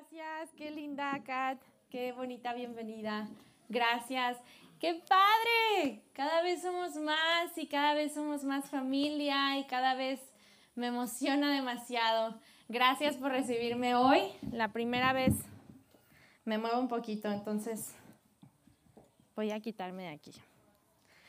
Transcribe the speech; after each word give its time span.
Gracias, 0.00 0.50
qué 0.56 0.70
linda, 0.70 1.20
Kat. 1.26 1.60
Qué 1.90 2.12
bonita 2.12 2.54
bienvenida. 2.54 3.28
Gracias. 3.68 4.38
¡Qué 4.78 4.94
padre! 5.06 6.00
Cada 6.14 6.40
vez 6.40 6.62
somos 6.62 6.96
más 6.96 7.58
y 7.58 7.66
cada 7.66 7.92
vez 7.92 8.14
somos 8.14 8.42
más 8.42 8.70
familia 8.70 9.58
y 9.58 9.64
cada 9.66 9.94
vez 9.94 10.18
me 10.74 10.86
emociona 10.86 11.54
demasiado. 11.54 12.40
Gracias 12.68 13.16
por 13.16 13.30
recibirme 13.30 13.94
hoy. 13.94 14.22
La 14.52 14.72
primera 14.72 15.12
vez 15.12 15.34
me 16.46 16.56
muevo 16.56 16.80
un 16.80 16.88
poquito, 16.88 17.30
entonces 17.30 17.94
voy 19.36 19.50
a 19.50 19.60
quitarme 19.60 20.04
de 20.04 20.14
aquí. 20.14 20.32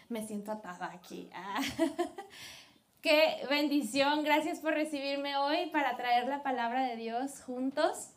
Me 0.08 0.26
siento 0.26 0.50
atada 0.50 0.94
aquí. 0.94 1.30
Ah. 1.34 1.60
Qué 3.02 3.46
bendición. 3.50 4.24
Gracias 4.24 4.60
por 4.60 4.74
recibirme 4.74 5.36
hoy 5.36 5.70
para 5.72 5.98
traer 5.98 6.30
la 6.30 6.42
palabra 6.42 6.84
de 6.84 6.96
Dios 6.96 7.42
juntos. 7.42 8.14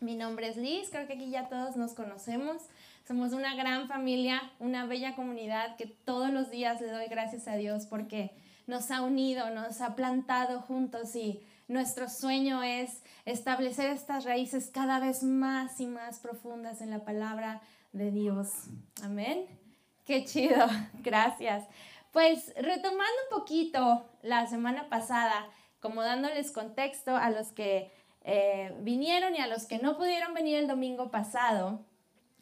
Mi 0.00 0.14
nombre 0.14 0.48
es 0.48 0.58
Liz, 0.58 0.90
creo 0.90 1.06
que 1.06 1.14
aquí 1.14 1.30
ya 1.30 1.48
todos 1.48 1.76
nos 1.76 1.94
conocemos. 1.94 2.62
Somos 3.08 3.32
una 3.32 3.54
gran 3.54 3.88
familia, 3.88 4.42
una 4.58 4.84
bella 4.84 5.14
comunidad 5.16 5.76
que 5.76 5.86
todos 5.86 6.30
los 6.30 6.50
días 6.50 6.80
le 6.80 6.90
doy 6.90 7.06
gracias 7.06 7.48
a 7.48 7.56
Dios 7.56 7.86
porque 7.86 8.30
nos 8.66 8.90
ha 8.90 9.00
unido, 9.00 9.48
nos 9.50 9.80
ha 9.80 9.94
plantado 9.96 10.60
juntos 10.60 11.16
y 11.16 11.40
nuestro 11.68 12.10
sueño 12.10 12.62
es 12.62 13.02
establecer 13.24 13.90
estas 13.90 14.24
raíces 14.24 14.70
cada 14.72 15.00
vez 15.00 15.22
más 15.22 15.80
y 15.80 15.86
más 15.86 16.18
profundas 16.18 16.82
en 16.82 16.90
la 16.90 17.04
palabra 17.04 17.62
de 17.92 18.10
Dios. 18.10 18.50
Amén. 19.02 19.46
Qué 20.04 20.24
chido, 20.24 20.66
gracias. 21.02 21.64
Pues 22.12 22.52
retomando 22.56 23.16
un 23.30 23.38
poquito 23.38 24.04
la 24.22 24.46
semana 24.46 24.88
pasada, 24.88 25.46
como 25.80 26.02
dándoles 26.02 26.50
contexto 26.50 27.16
a 27.16 27.30
los 27.30 27.48
que 27.52 27.90
eh, 28.28 28.74
vinieron 28.80 29.36
y 29.36 29.38
a 29.38 29.46
los 29.46 29.66
que 29.66 29.78
no 29.78 29.96
pudieron 29.96 30.34
venir 30.34 30.56
el 30.56 30.66
domingo 30.66 31.12
pasado, 31.12 31.78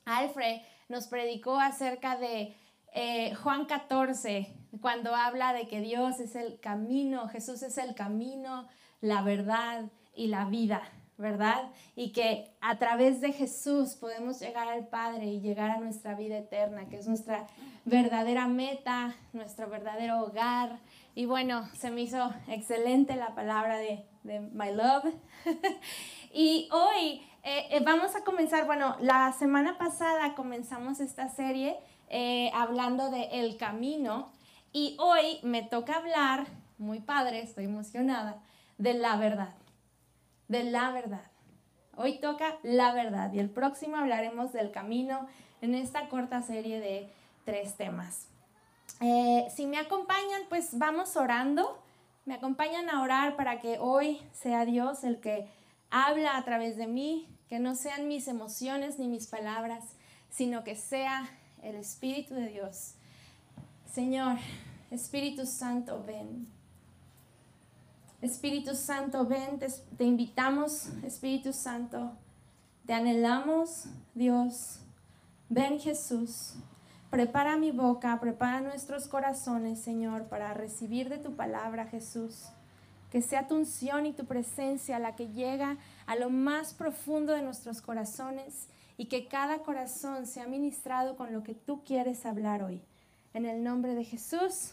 Alfred 0.07 0.63
nos 0.89 1.09
predicó 1.09 1.61
acerca 1.61 2.17
de 2.17 2.57
eh, 2.95 3.35
Juan 3.35 3.67
14, 3.67 4.51
cuando 4.81 5.15
habla 5.15 5.53
de 5.53 5.69
que 5.69 5.81
Dios 5.81 6.21
es 6.21 6.37
el 6.37 6.59
camino, 6.59 7.29
Jesús 7.29 7.63
es 7.63 7.77
el 7.77 7.95
camino, 7.95 8.67
la 9.03 9.21
verdad 9.21 9.85
y 10.17 10.29
la 10.29 10.47
vida, 10.47 10.81
¿verdad? 11.19 11.71
Y 11.97 12.13
que 12.13 12.57
a 12.63 12.79
través 12.79 13.21
de 13.21 13.35
Jesús 13.35 13.95
podemos 13.95 14.41
llegar 14.41 14.69
al 14.69 14.87
Padre 14.87 15.27
y 15.27 15.41
llegar 15.41 15.71
a 15.71 15.81
nuestra 15.81 16.15
vida 16.15 16.39
eterna, 16.39 16.89
que 16.89 16.97
es 16.97 17.07
nuestra 17.07 17.47
verdadera 17.85 18.47
meta, 18.47 19.15
nuestro 19.35 19.69
verdadero 19.69 20.23
hogar. 20.23 20.79
Y 21.15 21.27
bueno, 21.27 21.69
se 21.75 21.91
me 21.93 22.03
hizo 22.03 22.33
excelente 22.49 23.15
la 23.15 23.35
palabra 23.35 23.79
de, 23.79 24.05
de 24.25 24.41
My 24.41 24.73
Love. 24.73 25.15
y 26.33 26.69
hoy 26.73 27.23
eh, 27.45 27.69
eh, 27.71 27.81
vamos 27.85 28.17
a 28.17 28.25
comenzar, 28.25 28.67
bueno, 28.67 28.97
la 29.01 29.33
semana 29.33 29.79
pasada 29.79 30.35
comenzamos 30.35 30.99
esta 30.99 31.29
serie 31.29 31.79
eh, 32.09 32.51
hablando 32.53 33.11
de 33.11 33.29
El 33.33 33.57
Camino 33.57 34.33
y 34.73 34.97
hoy 34.99 35.39
me 35.45 35.63
toca 35.63 35.97
hablar, 35.97 36.47
muy 36.79 36.99
padre, 36.99 37.43
estoy 37.43 37.67
emocionada, 37.67 38.43
de 38.79 38.95
la 38.95 39.17
verdad, 39.17 39.55
de 40.49 40.65
la 40.65 40.91
verdad. 40.91 41.31
Hoy 41.97 42.19
toca 42.19 42.59
la 42.65 42.93
verdad 42.93 43.33
y 43.33 43.39
el 43.39 43.51
próximo 43.51 43.99
hablaremos 43.99 44.53
del 44.53 44.73
camino 44.73 45.29
en 45.61 45.77
esta 45.77 46.09
corta 46.09 46.43
serie 46.43 46.81
de 46.81 47.09
tres 47.45 47.77
temas. 47.77 48.34
Si 49.55 49.67
me 49.67 49.79
acompañan, 49.79 50.43
pues 50.49 50.79
vamos 50.79 51.17
orando 51.17 51.85
me 52.27 52.35
acompañan 52.35 52.89
a 52.89 53.03
orar 53.03 53.37
para 53.37 53.61
que 53.61 53.79
hoy 53.79 54.19
sea 54.33 54.65
Dios 54.65 55.05
el 55.05 55.21
que 55.21 55.47
habla 55.91 56.39
a 56.39 56.45
través 56.45 56.77
de 56.77 56.87
mí, 56.87 57.29
que 57.49 57.59
no 57.59 57.75
sean 57.75 58.09
mis 58.09 58.29
emociones 58.29 58.99
ni 58.99 59.09
mis 59.09 59.27
palabras, 59.27 59.85
sino 60.31 60.65
que 60.65 60.75
sea 60.75 61.29
el 61.63 61.77
Espíritu 61.77 62.35
de 62.35 62.49
Dios. 62.49 62.95
Señor, 63.93 64.39
Espíritu 64.91 65.45
Santo, 65.45 66.03
ven. 66.07 66.49
Espíritu 68.23 68.75
Santo, 68.75 69.27
ven, 69.27 69.59
te, 69.59 69.67
te 69.99 70.05
invitamos, 70.05 70.87
Espíritu 71.05 71.53
Santo, 71.53 72.13
te 72.87 72.95
anhelamos, 72.95 73.85
Dios. 74.15 74.79
Ven 75.51 75.79
Jesús, 75.79 76.55
Prepara 77.15 77.57
mi 77.57 77.71
boca, 77.71 78.19
prepara 78.19 78.61
nuestros 78.61 79.07
corazones, 79.07 79.81
Señor, 79.81 80.25
para 80.25 80.53
recibir 80.53 81.09
de 81.09 81.19
tu 81.19 81.37
palabra, 81.37 81.87
Jesús. 81.87 82.47
Que 83.09 83.23
sea 83.23 83.47
tu 83.47 83.55
unción 83.55 84.05
y 84.05 84.13
tu 84.13 84.25
presencia 84.25 84.99
la 84.99 85.15
que 85.15 85.29
llega 85.29 85.77
a 86.07 86.17
lo 86.17 86.29
más 86.29 86.75
profundo 86.75 87.33
de 87.33 87.43
nuestros 87.43 87.81
corazones 87.83 88.69
y 88.97 89.05
que 89.05 89.29
cada 89.29 89.59
corazón 89.59 90.27
sea 90.27 90.49
ministrado 90.49 91.15
con 91.15 91.33
lo 91.33 91.45
que 91.45 91.55
tú 91.55 91.85
quieres 91.85 92.27
hablar 92.27 92.65
hoy. 92.65 92.83
En 93.33 93.47
el 93.47 93.63
nombre 93.63 93.95
de 93.95 94.03
Jesús. 94.03 94.73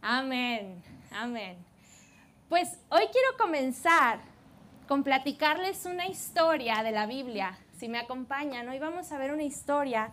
Amén. 0.00 0.80
Amén. 1.10 1.56
Pues 2.48 2.78
hoy 2.88 3.02
quiero 3.10 3.36
comenzar 3.36 4.20
con 4.86 5.02
platicarles 5.02 5.86
una 5.86 6.06
historia 6.06 6.84
de 6.84 6.92
la 6.92 7.06
Biblia. 7.06 7.58
Si 7.78 7.88
me 7.88 7.98
acompañan, 7.98 8.68
hoy 8.68 8.78
vamos 8.78 9.10
a 9.10 9.18
ver 9.18 9.32
una 9.32 9.42
historia 9.42 10.12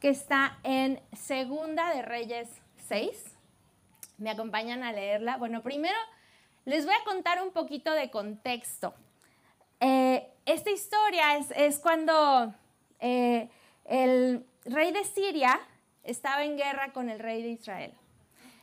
que 0.00 0.08
está 0.08 0.58
en 0.62 1.00
Segunda 1.12 1.94
de 1.94 2.02
Reyes 2.02 2.48
6. 2.88 3.10
¿Me 4.18 4.30
acompañan 4.30 4.82
a 4.82 4.92
leerla? 4.92 5.36
Bueno, 5.36 5.62
primero 5.62 5.96
les 6.64 6.84
voy 6.84 6.94
a 6.94 7.04
contar 7.04 7.42
un 7.42 7.52
poquito 7.52 7.92
de 7.92 8.10
contexto. 8.10 8.94
Eh, 9.80 10.26
esta 10.44 10.70
historia 10.70 11.36
es, 11.36 11.78
cuando 11.78 12.52
eh, 13.00 13.48
el 13.84 14.44
rey 14.64 14.92
de 14.92 15.04
Siria 15.04 15.60
estaba 16.02 16.44
en 16.44 16.56
guerra 16.56 16.92
con 16.92 17.10
el 17.10 17.18
rey 17.18 17.42
de 17.42 17.50
Israel. 17.50 17.92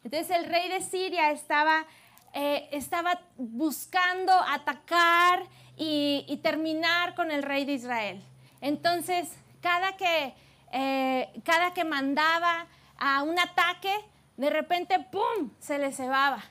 Entonces 0.03 0.35
el 0.35 0.45
rey 0.45 0.69
de 0.69 0.81
Siria 0.81 1.31
estaba, 1.31 1.85
eh, 2.33 2.67
estaba 2.71 3.21
buscando 3.37 4.33
atacar 4.33 5.43
y, 5.77 6.25
y 6.27 6.37
terminar 6.37 7.15
con 7.15 7.31
el 7.31 7.43
rey 7.43 7.65
de 7.65 7.73
Israel. 7.73 8.23
Entonces, 8.59 9.29
cada 9.61 9.95
que 9.97 10.33
eh, 10.73 11.31
cada 11.45 11.73
que 11.73 11.83
mandaba 11.83 12.67
a 12.97 13.21
un 13.21 13.39
ataque, 13.39 13.93
de 14.37 14.49
repente, 14.49 14.99
¡pum!, 14.99 15.51
se 15.59 15.77
le 15.77 15.91
cebaba. 15.91 16.43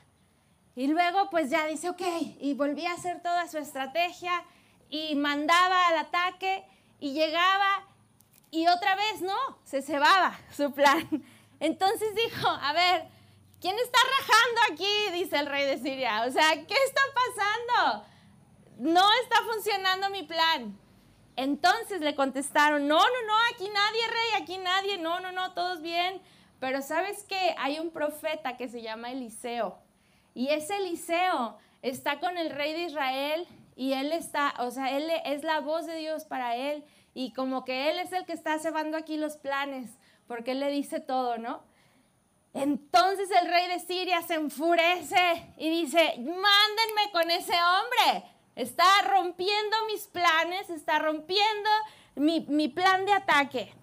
Y 0.75 0.87
luego 0.87 1.29
pues 1.29 1.49
ya 1.49 1.67
dice, 1.67 1.89
ok, 1.89 2.01
y 2.39 2.53
volvía 2.53 2.91
a 2.91 2.95
hacer 2.95 3.21
toda 3.21 3.47
su 3.47 3.57
estrategia 3.57 4.43
y 4.89 5.13
mandaba 5.15 5.89
al 5.89 5.97
ataque 5.97 6.63
y 6.99 7.13
llegaba 7.13 7.85
y 8.49 8.67
otra 8.67 8.95
vez 8.95 9.21
no, 9.21 9.35
se 9.65 9.81
cebaba 9.81 10.39
su 10.55 10.71
plan. 10.71 11.07
Entonces 11.59 12.15
dijo, 12.15 12.47
a 12.47 12.71
ver, 12.71 13.07
¿quién 13.59 13.77
está 13.77 13.99
rajando 14.19 14.61
aquí? 14.71 15.11
Dice 15.11 15.37
el 15.37 15.47
rey 15.47 15.65
de 15.65 15.79
Siria. 15.79 16.23
O 16.27 16.31
sea, 16.31 16.51
¿qué 16.53 16.75
está 16.85 17.01
pasando? 17.13 18.05
No 18.79 19.05
está 19.23 19.37
funcionando 19.51 20.09
mi 20.09 20.23
plan. 20.23 20.79
Entonces 21.35 22.01
le 22.01 22.15
contestaron, 22.15 22.87
no, 22.87 22.99
no, 22.99 23.27
no, 23.27 23.33
aquí 23.53 23.67
nadie, 23.69 24.07
rey, 24.07 24.41
aquí 24.41 24.57
nadie, 24.57 24.97
no, 24.97 25.19
no, 25.19 25.31
no, 25.31 25.53
todos 25.53 25.81
bien. 25.81 26.21
Pero 26.59 26.81
sabes 26.81 27.23
que 27.23 27.55
hay 27.57 27.79
un 27.79 27.89
profeta 27.89 28.55
que 28.55 28.69
se 28.69 28.81
llama 28.81 29.11
Eliseo. 29.11 29.77
Y 30.33 30.49
ese 30.49 30.77
Eliseo 30.77 31.57
está 31.81 32.19
con 32.19 32.37
el 32.37 32.49
rey 32.49 32.73
de 32.73 32.83
Israel 32.83 33.47
y 33.75 33.93
él 33.93 34.11
está, 34.11 34.53
o 34.59 34.71
sea, 34.71 34.91
él 34.91 35.11
es 35.25 35.43
la 35.43 35.59
voz 35.59 35.85
de 35.85 35.95
Dios 35.97 36.25
para 36.25 36.55
él. 36.55 36.83
Y 37.13 37.33
como 37.33 37.65
que 37.65 37.89
él 37.89 37.99
es 37.99 38.11
el 38.11 38.25
que 38.25 38.33
está 38.33 38.57
cebando 38.59 38.97
aquí 38.97 39.17
los 39.17 39.37
planes, 39.37 39.91
porque 40.27 40.51
él 40.51 40.59
le 40.59 40.69
dice 40.69 40.99
todo, 40.99 41.37
¿no? 41.37 41.61
Entonces 42.53 43.29
el 43.31 43.49
rey 43.49 43.67
de 43.67 43.79
Siria 43.79 44.21
se 44.21 44.35
enfurece 44.35 45.53
y 45.57 45.69
dice, 45.69 46.15
mándenme 46.17 47.11
con 47.11 47.29
ese 47.31 47.53
hombre. 47.53 48.23
Está 48.55 48.85
rompiendo 49.09 49.75
mis 49.87 50.07
planes, 50.07 50.69
está 50.69 50.99
rompiendo 50.99 51.69
mi, 52.15 52.67
plan 52.69 53.05
de 53.05 53.13
ataque. 53.13 53.73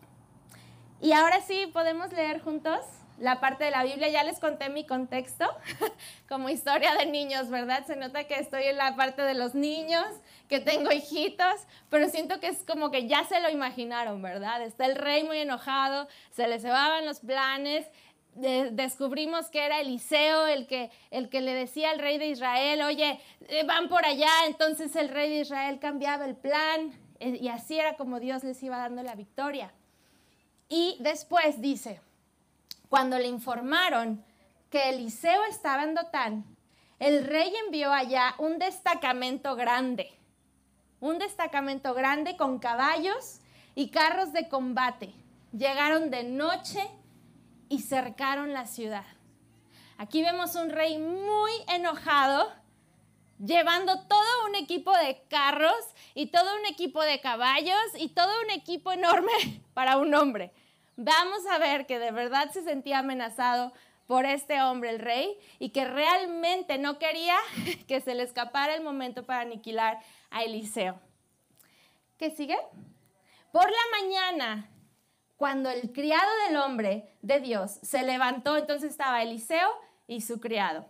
Y 1.01 1.13
ahora 1.13 1.41
sí, 1.41 1.69
podemos 1.73 2.13
leer 2.13 2.41
juntos 2.41 2.79
la 3.19 3.41
parte 3.41 3.65
de 3.65 3.73
la 3.73 3.83
Biblia. 3.83 4.09
Ya 4.09 4.23
les 4.23 4.39
conté 4.39 4.69
mi 4.69 4.87
contexto 4.87 5.45
como 6.29 6.49
historia 6.49 6.95
de 6.95 7.07
niños, 7.07 7.51
¿verdad? 7.51 7.85
Se 7.85 7.97
nota 7.97 8.25
que 8.25 8.35
estoy 8.35 8.65
en 8.65 8.77
la 8.77 8.95
parte 8.95 9.23
de 9.23 9.35
los 9.35 9.55
niños, 9.57 10.07
que 10.49 10.61
tengo 10.61 10.93
hijitos, 10.93 11.67
pero 11.89 12.09
siento 12.09 12.39
que 12.39 12.49
es 12.49 12.63
como 12.65 12.93
que 12.93 13.09
ya 13.09 13.25
se 13.25 13.41
lo 13.41 13.51
imaginaron, 13.51 14.23
¿verdad? 14.23 14.63
Está 14.63 14.87
el 14.87 14.95
rey 14.95 15.25
muy 15.25 15.39
enojado, 15.39 16.07
se 16.31 16.47
le 16.47 16.61
cebaban 16.61 17.07
los 17.07 17.21
planes 17.21 17.87
descubrimos 18.35 19.49
que 19.49 19.65
era 19.65 19.81
Eliseo 19.81 20.47
el 20.47 20.67
que, 20.67 20.91
el 21.11 21.29
que 21.29 21.41
le 21.41 21.55
decía 21.55 21.91
al 21.91 21.99
rey 21.99 22.19
de 22.19 22.29
Israel, 22.29 22.83
oye, 22.83 23.21
eh, 23.49 23.65
van 23.65 23.89
por 23.89 24.05
allá, 24.05 24.31
entonces 24.47 24.95
el 24.97 25.09
rey 25.09 25.31
de 25.31 25.41
Israel 25.41 25.79
cambiaba 25.79 26.25
el 26.25 26.37
plan 26.37 26.93
eh, 27.19 27.39
y 27.41 27.49
así 27.49 27.79
era 27.79 27.97
como 27.97 28.21
Dios 28.21 28.45
les 28.45 28.63
iba 28.63 28.79
dando 28.79 29.03
la 29.03 29.15
victoria. 29.15 29.73
Y 30.69 30.97
después 31.01 31.61
dice, 31.61 32.01
cuando 32.89 33.19
le 33.19 33.27
informaron 33.27 34.25
que 34.71 34.89
Eliseo 34.89 35.45
estaba 35.45 35.83
en 35.83 35.95
Dotán, 35.95 36.45
el 36.99 37.27
rey 37.27 37.53
envió 37.67 37.93
allá 37.93 38.35
un 38.39 38.59
destacamento 38.59 39.57
grande. 39.57 40.13
un 41.01 41.19
destacamento 41.19 41.95
grande 41.95 42.37
con 42.37 42.59
caballos 42.59 43.41
y 43.75 43.89
carros 43.89 44.35
de 44.35 44.51
combate. 44.51 45.15
Llegaron 45.51 46.11
de 46.11 46.25
noche 46.25 46.87
y 47.71 47.79
cercaron 47.79 48.53
la 48.53 48.67
ciudad. 48.67 49.07
Aquí 49.97 50.23
vemos 50.23 50.57
un 50.57 50.71
rey 50.71 50.99
muy 50.99 51.53
enojado, 51.69 52.53
llevando 53.39 54.07
todo 54.07 54.47
un 54.49 54.57
equipo 54.57 54.95
de 54.97 55.23
carros 55.31 55.81
y 56.15 56.27
todo 56.27 56.57
un 56.59 56.67
equipo 56.67 57.01
de 57.03 57.21
caballos 57.21 57.79
y 57.97 58.09
todo 58.09 58.31
un 58.45 58.51
equipo 58.51 58.93
enorme 58.93 59.33
para 59.73 59.97
un 59.97 60.13
hombre. 60.15 60.53
Vamos 60.97 61.47
a 61.47 61.59
ver 61.59 61.87
que 61.87 61.99
de 61.99 62.11
verdad 62.11 62.51
se 62.51 62.63
sentía 62.63 62.99
amenazado 62.99 63.73
por 64.07 64.27
este 64.27 64.61
hombre, 64.61 64.91
el 64.91 64.99
rey, 64.99 65.39
y 65.61 65.71
que 65.71 65.85
realmente 65.85 66.77
no 66.79 66.99
quería 66.99 67.37
que 67.87 68.01
se 68.01 68.17
le 68.17 68.25
escapara 68.25 68.75
el 68.75 68.83
momento 68.83 69.25
para 69.25 69.43
aniquilar 69.43 70.01
a 70.31 70.43
Eliseo. 70.43 71.01
¿Qué 72.19 72.31
sigue? 72.31 72.59
Por 73.53 73.71
la 73.71 74.01
mañana, 74.01 74.71
cuando 75.41 75.71
el 75.71 75.91
criado 75.91 76.31
del 76.47 76.59
hombre 76.59 77.17
de 77.23 77.41
Dios 77.41 77.79
se 77.83 78.03
levantó, 78.03 78.59
entonces 78.59 78.91
estaba 78.91 79.23
Eliseo 79.23 79.71
y 80.07 80.21
su 80.21 80.39
criado. 80.39 80.87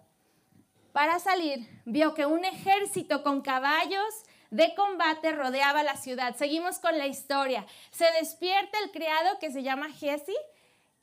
Para 0.93 1.21
salir, 1.21 1.69
vio 1.85 2.15
que 2.15 2.27
un 2.27 2.45
ejército 2.45 3.23
con 3.23 3.43
caballos 3.43 4.25
de 4.51 4.75
combate 4.75 5.31
rodeaba 5.31 5.85
la 5.85 5.97
ciudad. 5.97 6.35
Seguimos 6.35 6.81
con 6.81 6.99
la 6.99 7.07
historia. 7.07 7.65
Se 7.93 8.11
despierta 8.19 8.77
el 8.85 8.91
criado 8.91 9.39
que 9.39 9.53
se 9.53 9.63
llama 9.63 9.89
Jesse 9.93 10.37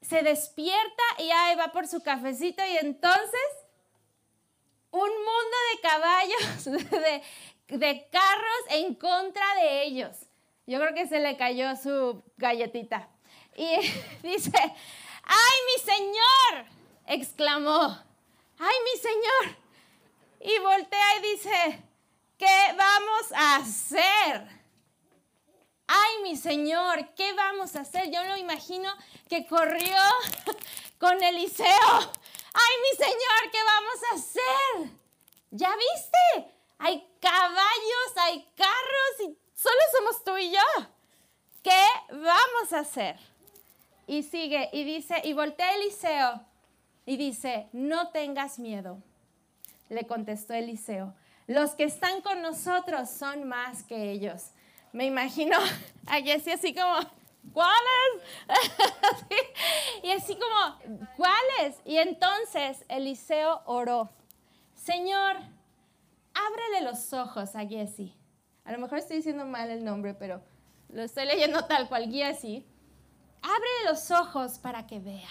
se 0.02 0.22
despierta 0.22 1.04
y 1.18 1.30
ahí 1.32 1.56
va 1.56 1.72
por 1.72 1.88
su 1.88 2.02
cafecito 2.02 2.64
y 2.66 2.78
entonces 2.78 3.42
un 4.92 5.10
mundo 5.10 5.58
de 5.74 5.82
caballos, 5.82 6.66
de, 7.68 8.08
carros 8.12 8.62
en 8.70 8.96
contra 8.96 9.56
de 9.56 9.84
ellos. 9.84 10.18
Yo 10.66 10.80
creo 10.80 10.94
que 10.94 11.08
se 11.08 11.20
le 11.20 11.38
cayó 11.38 11.76
su 11.76 12.24
galletita. 12.38 13.10
Y 13.58 13.76
dice, 14.24 14.58
¡ay, 15.24 15.58
mi 15.66 15.84
señor! 15.84 16.66
exclamó, 17.08 18.00
¡ay, 18.60 18.76
mi 18.86 19.02
señor! 19.02 19.58
Y 20.40 20.60
voltea 20.60 21.18
y 21.18 21.34
dice, 21.34 21.84
¿qué 22.38 22.76
vamos 22.78 23.32
a 23.34 23.56
hacer? 23.58 24.58
ay 25.88 26.22
mi 26.24 26.36
Señor, 26.36 27.14
¿qué 27.16 27.34
vamos 27.34 27.76
a 27.76 27.82
hacer? 27.82 28.12
Yo 28.12 28.24
lo 28.24 28.38
imagino 28.38 28.94
que 29.30 29.48
corrió 29.48 29.98
con 31.00 31.22
Eliseo. 31.24 31.66
Ay 32.54 32.76
mi 32.82 32.98
Señor, 32.98 33.52
¿qué 33.52 33.64
vamos 33.64 34.00
a 34.12 34.16
hacer? 34.16 35.00
¿Ya 35.52 35.74
viste? 35.76 36.54
Hay 36.80 37.08
caballos, 37.20 38.18
hay 38.18 38.52
carros 38.56 39.20
y 39.22 39.38
solo 39.56 39.80
somos 39.98 40.24
tú 40.24 40.38
y 40.38 40.52
yo. 40.52 40.88
¿Qué 41.64 41.86
vamos 42.10 42.74
a 42.74 42.80
hacer? 42.80 43.18
Y 44.08 44.24
sigue 44.24 44.70
y 44.74 44.84
dice, 44.84 45.22
y 45.24 45.34
voltea 45.34 45.76
Eliseo 45.76 46.42
y 47.06 47.18
dice, 47.18 47.68
no 47.74 48.10
tengas 48.10 48.58
miedo. 48.58 49.04
Le 49.90 50.08
contestó 50.08 50.54
Eliseo, 50.54 51.14
los 51.46 51.76
que 51.76 51.84
están 51.84 52.22
con 52.22 52.42
nosotros 52.42 53.10
son 53.10 53.48
más 53.48 53.84
que 53.84 54.12
ellos 54.12 54.52
me 54.98 55.06
imagino 55.06 55.56
a 56.08 56.16
Jessie 56.22 56.54
así 56.54 56.74
como, 56.74 57.00
¿cuáles? 57.54 58.24
y 60.04 60.12
así 60.12 60.36
como, 60.36 61.06
¿cuáles? 61.16 61.80
Y 61.86 61.98
entonces 61.98 62.84
Eliseo 62.90 63.62
oró, 63.66 64.10
Señor, 64.76 65.36
ábrele 66.34 66.82
los 66.82 67.14
ojos 67.14 67.56
a 67.56 67.66
Jessie. 67.66 68.14
A 68.66 68.72
lo 68.72 68.80
mejor 68.80 68.98
estoy 68.98 69.18
diciendo 69.18 69.46
mal 69.46 69.70
el 69.70 69.86
nombre, 69.86 70.14
pero 70.14 70.42
lo 70.90 71.04
estoy 71.04 71.26
leyendo 71.26 71.66
tal 71.66 71.88
cual, 71.88 72.12
Jessie. 72.12 72.66
Ábrele 73.42 73.90
los 73.90 74.12
ojos 74.12 74.60
para 74.60 74.88
que 74.88 75.00
vea. 75.00 75.30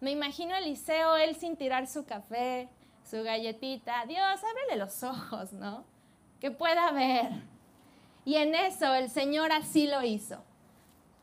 Me 0.00 0.10
imagino 0.10 0.54
Eliseo, 0.56 1.16
él 1.16 1.36
sin 1.36 1.56
tirar 1.56 1.86
su 1.86 2.04
café, 2.04 2.68
su 3.08 3.22
galletita. 3.22 4.04
Dios, 4.06 4.40
ábrele 4.42 4.76
los 4.76 5.02
ojos, 5.02 5.52
¿no? 5.52 5.84
Que 6.40 6.50
pueda 6.50 6.90
ver. 6.92 7.30
Y 8.24 8.36
en 8.36 8.54
eso 8.54 8.94
el 8.94 9.08
Señor 9.08 9.52
así 9.52 9.86
lo 9.86 10.02
hizo. 10.02 10.42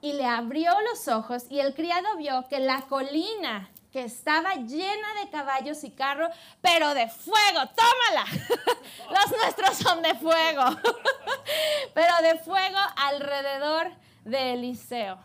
Y 0.01 0.13
le 0.13 0.25
abrió 0.25 0.71
los 0.89 1.07
ojos 1.07 1.45
y 1.49 1.59
el 1.59 1.73
criado 1.75 2.17
vio 2.17 2.47
que 2.49 2.59
la 2.59 2.81
colina 2.83 3.69
que 3.93 4.03
estaba 4.03 4.55
llena 4.55 5.13
de 5.21 5.29
caballos 5.29 5.83
y 5.83 5.91
carros, 5.91 6.35
pero 6.61 6.95
de 6.95 7.07
fuego, 7.07 7.69
tómala. 7.75 8.25
Los 9.11 9.37
nuestros 9.37 9.77
son 9.77 10.01
de 10.01 10.15
fuego, 10.15 10.63
pero 11.93 12.13
de 12.23 12.39
fuego 12.39 12.79
alrededor 12.97 13.91
de 14.25 14.53
Eliseo. 14.53 15.19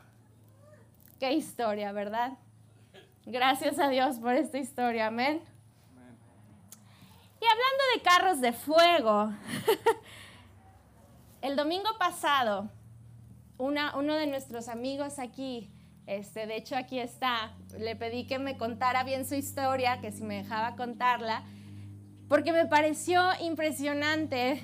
Qué 1.19 1.32
historia, 1.32 1.91
¿verdad? 1.91 2.38
Gracias 3.26 3.79
a 3.79 3.88
Dios 3.88 4.20
por 4.20 4.35
esta 4.35 4.59
historia, 4.59 5.09
amén. 5.09 5.43
Y 7.41 7.44
hablando 7.44 7.85
de 7.94 8.03
carros 8.03 8.41
de 8.41 8.53
fuego, 8.53 9.32
el 11.43 11.56
domingo 11.56 11.91
pasado, 11.99 12.70
uno 13.59 14.15
de 14.15 14.26
nuestros 14.29 14.69
amigos 14.69 15.19
aquí, 15.19 15.69
este, 16.06 16.47
de 16.47 16.56
hecho 16.56 16.76
aquí 16.76 17.00
está, 17.00 17.53
le 17.76 17.97
pedí 17.97 18.26
que 18.26 18.38
me 18.38 18.56
contara 18.56 19.03
bien 19.03 19.26
su 19.26 19.35
historia, 19.35 20.00
que 20.00 20.12
si 20.12 20.23
me 20.23 20.37
dejaba 20.37 20.76
contarla, 20.76 21.43
porque 22.29 22.53
me 22.53 22.67
pareció 22.67 23.23
impresionante 23.41 24.62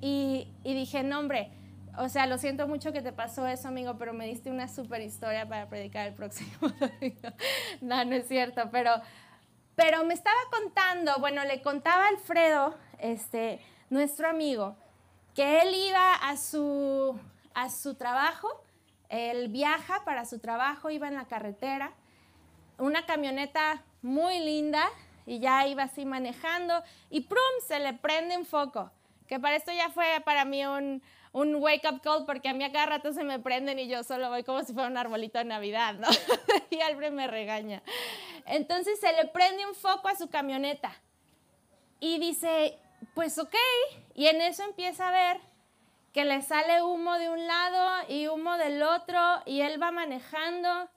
y, 0.00 0.48
dije, 0.64 1.02
no 1.02 1.18
hombre, 1.18 1.50
o 1.98 2.08
sea, 2.08 2.26
lo 2.26 2.38
siento 2.38 2.68
mucho 2.68 2.92
que 2.92 3.02
te 3.02 3.12
pasó 3.12 3.46
eso, 3.46 3.68
amigo, 3.68 3.96
pero 3.98 4.12
me 4.12 4.26
diste 4.26 4.50
una 4.50 4.68
super 4.68 5.00
historia 5.00 5.48
para 5.48 5.68
predicar 5.68 6.06
el 6.06 6.14
próximo 6.14 6.50
domingo. 6.80 7.28
no, 7.80 8.04
no 8.04 8.14
es 8.14 8.28
cierto, 8.28 8.70
pero, 8.70 8.92
pero 9.74 10.04
me 10.04 10.14
estaba 10.14 10.38
contando, 10.50 11.18
bueno, 11.18 11.44
le 11.44 11.62
contaba 11.62 12.08
Alfredo, 12.08 12.74
este, 12.98 13.60
nuestro 13.88 14.28
amigo, 14.28 14.76
que 15.34 15.62
él 15.62 15.74
iba 15.74 16.14
a 16.14 16.36
su, 16.36 17.18
a 17.54 17.68
su 17.70 17.94
trabajo, 17.94 18.48
él 19.08 19.48
viaja 19.48 20.04
para 20.04 20.24
su 20.24 20.38
trabajo, 20.38 20.90
iba 20.90 21.08
en 21.08 21.14
la 21.14 21.26
carretera, 21.26 21.92
una 22.78 23.06
camioneta 23.06 23.84
muy 24.02 24.38
linda 24.40 24.88
y 25.26 25.38
ya 25.38 25.66
iba 25.66 25.84
así 25.84 26.04
manejando 26.04 26.82
y 27.10 27.22
¡prum! 27.22 27.38
se 27.66 27.78
le 27.78 27.92
prende 27.94 28.36
un 28.36 28.46
foco, 28.46 28.90
que 29.30 29.38
para 29.38 29.54
esto 29.54 29.70
ya 29.70 29.90
fue 29.90 30.20
para 30.24 30.44
mí 30.44 30.66
un, 30.66 31.00
un 31.30 31.54
wake 31.54 31.88
up 31.88 32.00
call 32.02 32.26
porque 32.26 32.48
a 32.48 32.52
mí 32.52 32.64
a 32.64 32.72
cada 32.72 32.86
rato 32.86 33.12
se 33.12 33.22
me 33.22 33.38
prenden 33.38 33.78
y 33.78 33.86
yo 33.86 34.02
solo 34.02 34.28
voy 34.28 34.42
como 34.42 34.64
si 34.64 34.72
fuera 34.74 34.88
un 34.88 34.96
arbolito 34.96 35.38
de 35.38 35.44
Navidad, 35.44 35.94
¿no? 35.94 36.08
y 36.70 36.80
Alfred 36.80 37.12
me 37.12 37.28
regaña. 37.28 37.80
Entonces 38.44 38.98
se 38.98 39.12
le 39.12 39.26
prende 39.26 39.64
un 39.66 39.76
foco 39.76 40.08
a 40.08 40.16
su 40.16 40.28
camioneta 40.28 40.92
y 42.00 42.18
dice, 42.18 42.76
pues 43.14 43.38
ok, 43.38 43.54
y 44.16 44.26
en 44.26 44.40
eso 44.40 44.64
empieza 44.64 45.08
a 45.08 45.12
ver 45.12 45.40
que 46.12 46.24
le 46.24 46.42
sale 46.42 46.82
humo 46.82 47.16
de 47.16 47.30
un 47.30 47.46
lado 47.46 48.06
y 48.08 48.26
humo 48.26 48.56
del 48.56 48.82
otro 48.82 49.20
y 49.46 49.60
él 49.60 49.80
va 49.80 49.92
manejando 49.92 50.90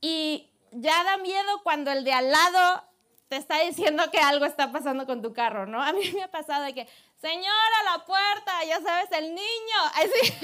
y 0.00 0.50
ya 0.72 1.04
da 1.04 1.18
miedo 1.18 1.62
cuando 1.62 1.92
el 1.92 2.02
de 2.02 2.12
al 2.12 2.32
lado 2.32 2.82
te 3.28 3.36
está 3.36 3.60
diciendo 3.60 4.10
que 4.10 4.18
algo 4.18 4.44
está 4.44 4.70
pasando 4.70 5.06
con 5.06 5.22
tu 5.22 5.32
carro, 5.32 5.66
¿no? 5.66 5.82
A 5.82 5.92
mí 5.92 6.10
me 6.12 6.22
ha 6.22 6.30
pasado 6.30 6.64
de 6.64 6.74
que, 6.74 6.88
señora, 7.20 7.82
la 7.92 8.04
puerta, 8.04 8.64
ya 8.64 8.80
sabes, 8.80 9.10
el 9.12 9.34
niño. 9.34 9.78
Así. 9.94 10.34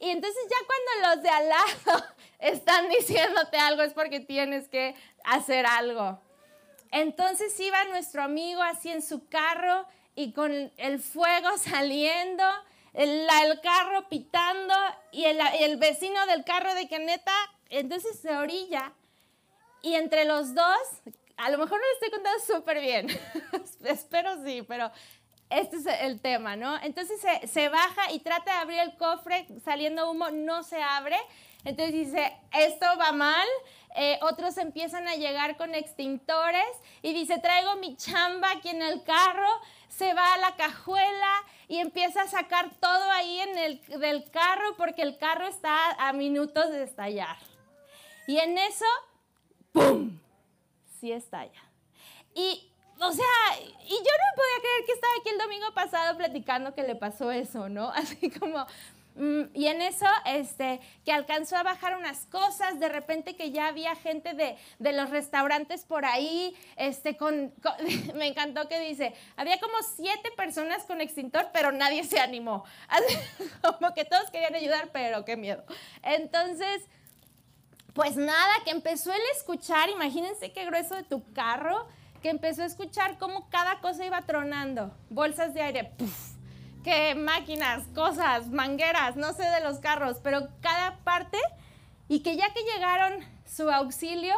y 0.00 0.10
entonces 0.10 0.42
ya 0.50 0.56
cuando 0.66 1.08
los 1.08 1.22
de 1.22 1.28
al 1.30 1.48
lado 1.48 2.06
están 2.38 2.88
diciéndote 2.88 3.56
algo 3.56 3.82
es 3.82 3.94
porque 3.94 4.20
tienes 4.20 4.68
que 4.68 4.94
hacer 5.24 5.66
algo. 5.66 6.20
Entonces 6.92 7.58
iba 7.58 7.84
nuestro 7.86 8.22
amigo 8.22 8.62
así 8.62 8.90
en 8.90 9.00
su 9.00 9.26
carro 9.26 9.86
y 10.14 10.32
con 10.32 10.70
el 10.76 11.00
fuego 11.00 11.48
saliendo, 11.58 12.44
el, 12.92 13.26
carro 13.62 14.08
pitando 14.10 14.74
y 15.10 15.24
el, 15.24 15.76
vecino 15.78 16.26
del 16.26 16.44
carro 16.44 16.74
de 16.74 16.88
Caneta, 16.88 17.32
entonces 17.70 18.20
se 18.20 18.36
orilla 18.36 18.92
y 19.80 19.94
entre 19.94 20.26
los 20.26 20.54
dos, 20.54 20.78
a 21.36 21.50
lo 21.50 21.58
mejor 21.58 21.78
no 21.78 21.84
le 21.84 21.92
estoy 21.94 22.10
contando 22.10 22.40
súper 22.40 22.80
bien, 22.80 23.06
espero 23.84 24.42
sí, 24.44 24.62
pero 24.62 24.90
este 25.50 25.76
es 25.76 25.86
el 25.86 26.20
tema, 26.20 26.56
¿no? 26.56 26.80
Entonces 26.82 27.20
se, 27.20 27.46
se, 27.46 27.68
baja 27.68 28.10
y 28.12 28.20
trata 28.20 28.52
de 28.52 28.58
abrir 28.58 28.78
el 28.78 28.96
cofre 28.96 29.46
saliendo 29.64 30.10
humo, 30.10 30.30
no 30.30 30.62
se 30.62 30.82
abre. 30.82 31.16
Entonces 31.64 31.92
dice, 31.92 32.36
esto 32.52 32.86
va 32.98 33.12
mal, 33.12 33.46
eh, 33.94 34.18
otros 34.22 34.56
empiezan 34.56 35.06
a 35.06 35.14
llegar 35.14 35.56
con 35.56 35.74
extintores 35.74 36.64
y 37.02 37.12
dice, 37.12 37.38
traigo 37.38 37.76
mi 37.76 37.96
chamba 37.96 38.50
aquí 38.50 38.70
en 38.70 38.82
el 38.82 39.02
carro, 39.04 39.48
se 39.88 40.14
va 40.14 40.34
a 40.34 40.38
la 40.38 40.56
cajuela 40.56 41.32
y 41.68 41.78
empieza 41.78 42.22
a 42.22 42.28
sacar 42.28 42.70
todo 42.80 43.10
ahí 43.10 43.40
en 43.40 43.58
el 43.58 44.00
del 44.00 44.30
carro 44.30 44.76
porque 44.76 45.02
el 45.02 45.18
carro 45.18 45.46
está 45.46 45.90
a 45.98 46.12
minutos 46.12 46.70
de 46.70 46.82
estallar. 46.82 47.36
Y 48.26 48.38
en 48.38 48.56
eso, 48.56 48.86
¡pum! 49.72 50.21
Sí 51.02 51.10
estalla. 51.10 51.60
Y 52.32 52.70
o 53.00 53.10
sea, 53.10 53.24
y 53.84 53.90
yo 53.90 53.96
no 53.96 54.36
podía 54.36 54.60
creer 54.60 54.86
que 54.86 54.92
estaba 54.92 55.12
aquí 55.18 55.30
el 55.30 55.38
domingo 55.38 55.74
pasado 55.74 56.16
platicando 56.16 56.72
que 56.76 56.84
le 56.84 56.94
pasó 56.94 57.32
eso, 57.32 57.68
¿no? 57.68 57.88
Así 57.94 58.30
como, 58.30 58.64
mm, 59.16 59.42
y 59.52 59.66
en 59.66 59.82
eso, 59.82 60.06
este, 60.26 60.78
que 61.04 61.10
alcanzó 61.10 61.56
a 61.56 61.64
bajar 61.64 61.96
unas 61.96 62.26
cosas, 62.26 62.78
de 62.78 62.88
repente 62.88 63.34
que 63.34 63.50
ya 63.50 63.66
había 63.66 63.96
gente 63.96 64.34
de, 64.34 64.56
de 64.78 64.92
los 64.92 65.10
restaurantes 65.10 65.84
por 65.84 66.04
ahí, 66.04 66.56
este, 66.76 67.16
con, 67.16 67.52
me 68.14 68.28
encantó 68.28 68.68
que 68.68 68.78
dice, 68.78 69.12
había 69.34 69.58
como 69.58 69.74
siete 69.96 70.30
personas 70.36 70.84
con 70.84 71.00
extintor, 71.00 71.48
pero 71.52 71.72
nadie 71.72 72.04
se 72.04 72.20
animó. 72.20 72.64
Así, 72.86 73.16
como 73.60 73.92
que 73.92 74.04
todos 74.04 74.30
querían 74.30 74.54
ayudar, 74.54 74.90
pero 74.92 75.24
qué 75.24 75.36
miedo. 75.36 75.64
Entonces, 76.04 76.88
pues 77.94 78.16
nada, 78.16 78.52
que 78.64 78.70
empezó 78.70 79.12
a 79.12 79.16
escuchar, 79.36 79.90
imagínense 79.90 80.52
qué 80.52 80.64
grueso 80.64 80.94
de 80.94 81.02
tu 81.02 81.22
carro, 81.32 81.86
que 82.22 82.30
empezó 82.30 82.62
a 82.62 82.66
escuchar 82.66 83.18
cómo 83.18 83.48
cada 83.50 83.80
cosa 83.80 84.06
iba 84.06 84.22
tronando, 84.22 84.96
bolsas 85.10 85.52
de 85.52 85.62
aire, 85.62 85.84
puff, 85.98 86.36
que 86.82 87.14
máquinas, 87.14 87.86
cosas, 87.94 88.48
mangueras, 88.48 89.16
no 89.16 89.32
sé 89.34 89.44
de 89.44 89.60
los 89.60 89.78
carros, 89.78 90.18
pero 90.22 90.48
cada 90.60 90.98
parte, 91.04 91.38
y 92.08 92.20
que 92.20 92.36
ya 92.36 92.52
que 92.52 92.62
llegaron 92.62 93.24
su 93.44 93.70
auxilio, 93.70 94.34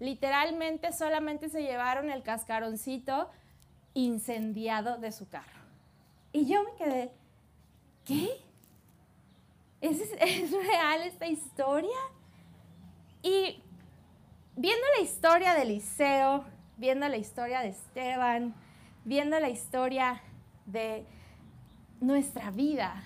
literalmente 0.00 0.92
solamente 0.92 1.48
se 1.48 1.62
llevaron 1.62 2.10
el 2.10 2.22
cascaroncito 2.22 3.30
incendiado 3.92 4.98
de 4.98 5.12
su 5.12 5.28
carro. 5.28 5.60
Y 6.32 6.46
yo 6.46 6.62
me 6.64 6.74
quedé, 6.76 7.12
¿qué? 8.04 8.30
¿Es, 9.80 10.00
es 10.20 10.50
real 10.50 11.02
esta 11.02 11.26
historia? 11.26 11.96
Y 13.24 13.62
viendo 14.54 14.84
la 14.98 15.02
historia 15.02 15.54
de 15.54 15.62
Eliseo, 15.62 16.44
viendo 16.76 17.08
la 17.08 17.16
historia 17.16 17.60
de 17.60 17.68
Esteban, 17.68 18.54
viendo 19.02 19.40
la 19.40 19.48
historia 19.48 20.20
de 20.66 21.06
nuestra 22.00 22.50
vida, 22.50 23.02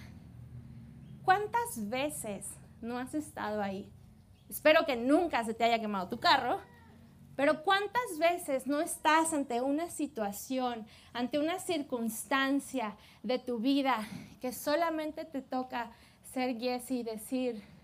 ¿cuántas 1.25 1.89
veces 1.89 2.49
no 2.81 2.99
has 2.99 3.15
estado 3.15 3.63
ahí? 3.63 3.93
Espero 4.51 4.85
que 4.87 4.97
nunca 4.97 5.45
se 5.45 5.55
te 5.55 5.63
haya 5.63 5.81
quemado 5.81 6.09
tu 6.09 6.19
carro, 6.19 6.59
pero 7.37 7.63
¿cuántas 7.63 8.19
veces 8.19 8.67
no 8.67 8.81
estás 8.81 9.33
ante 9.33 9.61
una 9.61 9.89
situación, 9.89 10.85
ante 11.13 11.39
una 11.39 11.61
circunstancia 11.61 12.97
de 13.23 13.39
tu 13.39 13.61
vida 13.61 13.99
que 14.41 14.53
solamente 14.53 15.25
te 15.25 15.43
toca 15.43 15.93
ser 16.33 16.59
Jesse 16.59 16.91
y 16.91 17.03
decir, 17.05 17.78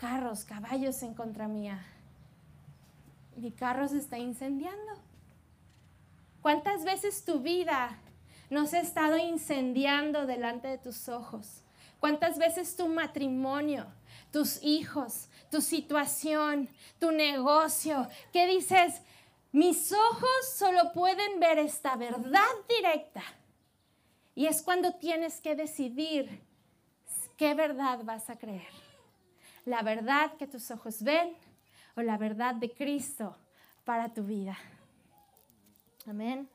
carros, 0.00 0.44
caballos 0.44 1.02
en 1.02 1.12
contra 1.12 1.46
mía. 1.46 1.84
Mi 3.36 3.52
carro 3.52 3.86
se 3.86 3.98
está 3.98 4.18
incendiando. 4.18 4.94
¿Cuántas 6.40 6.84
veces 6.84 7.22
tu 7.22 7.40
vida 7.40 7.98
no 8.48 8.66
se 8.66 8.78
ha 8.78 8.80
estado 8.80 9.18
incendiando 9.18 10.26
delante 10.26 10.68
de 10.68 10.78
tus 10.78 11.10
ojos? 11.10 11.62
¿Cuántas 12.00 12.38
veces 12.38 12.76
tu 12.76 12.88
matrimonio, 12.88 13.84
tus 14.32 14.62
hijos, 14.62 15.28
tu 15.50 15.60
situación, 15.60 16.70
tu 16.98 17.10
negocio, 17.10 18.08
que 18.32 18.46
dices, 18.46 19.02
mis 19.52 19.92
ojos 19.92 20.48
solo 20.54 20.92
pueden 20.94 21.40
ver 21.40 21.58
esta 21.58 21.96
verdad 21.96 22.48
directa? 22.66 23.22
Y 24.34 24.46
es 24.46 24.62
cuando 24.62 24.94
tienes 24.94 25.42
que 25.42 25.54
decidir 25.54 26.40
qué 27.36 27.52
verdad 27.52 28.00
vas 28.02 28.30
a 28.30 28.38
creer 28.38 28.89
la 29.64 29.82
verdad 29.82 30.32
que 30.36 30.46
tus 30.46 30.70
ojos 30.70 31.02
ven 31.02 31.34
o 31.96 32.02
la 32.02 32.16
verdad 32.16 32.54
de 32.54 32.70
Cristo 32.70 33.36
para 33.84 34.12
tu 34.12 34.24
vida. 34.24 34.56
Amén. 36.06 36.48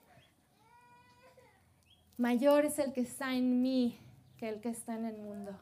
Mayor 2.18 2.66
es 2.66 2.80
el 2.80 2.94
que 2.94 3.02
está 3.02 3.34
en 3.34 3.62
mí 3.62 4.00
que 4.38 4.50
el 4.50 4.62
que 4.62 4.70
está 4.70 4.96
en 4.96 5.06
el 5.06 5.18
mundo. 5.18 5.58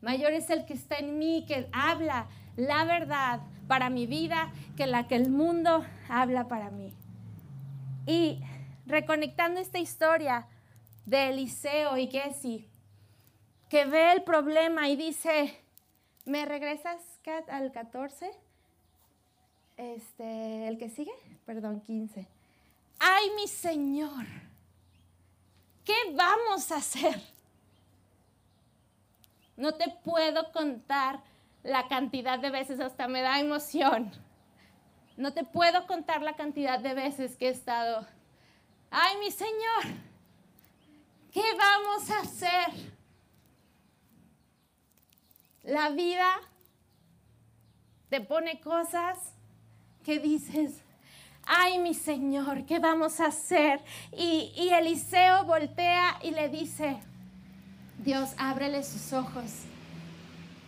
Mayor 0.00 0.32
es 0.32 0.50
el 0.50 0.66
que 0.66 0.74
está 0.74 0.96
en 0.96 1.18
mí 1.18 1.44
que 1.46 1.68
habla 1.72 2.26
la 2.56 2.84
verdad 2.84 3.40
para 3.66 3.90
mi 3.90 4.06
vida 4.06 4.52
que 4.76 4.86
la 4.86 5.08
que 5.08 5.16
el 5.16 5.30
mundo 5.30 5.84
habla 6.08 6.48
para 6.48 6.70
mí. 6.70 6.94
Y 8.06 8.40
reconectando 8.86 9.60
esta 9.60 9.78
historia 9.78 10.46
de 11.06 11.30
Eliseo 11.30 11.96
y 11.96 12.08
Gessi, 12.08 12.68
que 13.68 13.84
ve 13.84 14.12
el 14.12 14.22
problema 14.22 14.88
y 14.88 14.96
dice, 14.96 15.60
¿Me 16.26 16.44
regresas, 16.44 17.00
al 17.48 17.70
14? 17.70 18.28
Este, 19.76 20.66
el 20.66 20.76
que 20.76 20.90
sigue, 20.90 21.12
perdón, 21.44 21.80
15. 21.80 22.26
Ay, 22.98 23.30
mi 23.36 23.46
Señor, 23.46 24.26
¿qué 25.84 25.94
vamos 26.14 26.72
a 26.72 26.78
hacer? 26.78 27.22
No 29.56 29.74
te 29.74 29.88
puedo 30.02 30.50
contar 30.50 31.22
la 31.62 31.86
cantidad 31.86 32.40
de 32.40 32.50
veces, 32.50 32.80
hasta 32.80 33.06
me 33.06 33.22
da 33.22 33.38
emoción. 33.38 34.10
No 35.16 35.32
te 35.32 35.44
puedo 35.44 35.86
contar 35.86 36.22
la 36.22 36.34
cantidad 36.34 36.80
de 36.80 36.94
veces 36.94 37.36
que 37.36 37.46
he 37.46 37.50
estado. 37.50 38.04
Ay, 38.90 39.16
mi 39.18 39.30
Señor, 39.30 39.84
¿qué 41.32 41.44
vamos 41.56 42.10
a 42.10 42.20
hacer? 42.20 42.95
La 45.66 45.90
vida 45.90 46.40
te 48.08 48.20
pone 48.20 48.60
cosas 48.60 49.18
que 50.04 50.20
dices, 50.20 50.70
ay 51.44 51.80
mi 51.80 51.92
Señor, 51.92 52.64
¿qué 52.66 52.78
vamos 52.78 53.18
a 53.18 53.26
hacer? 53.26 53.80
Y, 54.12 54.52
y, 54.54 54.68
Eliseo 54.68 55.44
voltea 55.44 56.20
y 56.22 56.30
le 56.30 56.48
dice, 56.48 56.98
Dios, 57.98 58.30
ábrele 58.38 58.84
sus 58.84 59.12
ojos. 59.12 59.64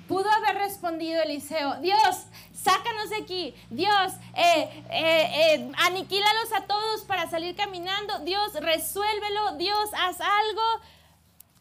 Pudo 0.09 0.29
haber 0.29 0.57
respondido 0.57 1.23
Eliseo, 1.23 1.77
Dios, 1.81 2.27
sácanos 2.53 3.11
de 3.11 3.17
aquí, 3.17 3.55
Dios, 3.71 4.15
eh, 4.35 4.85
eh, 4.91 5.55
eh, 5.55 5.73
aniquílalos 5.79 6.53
a 6.57 6.67
todos 6.67 7.05
para 7.05 7.31
salir 7.31 7.55
caminando, 7.55 8.19
Dios, 8.21 8.53
resuélvelo, 8.55 9.59
Dios, 9.59 9.91
haz 9.97 10.21
algo. 10.21 10.63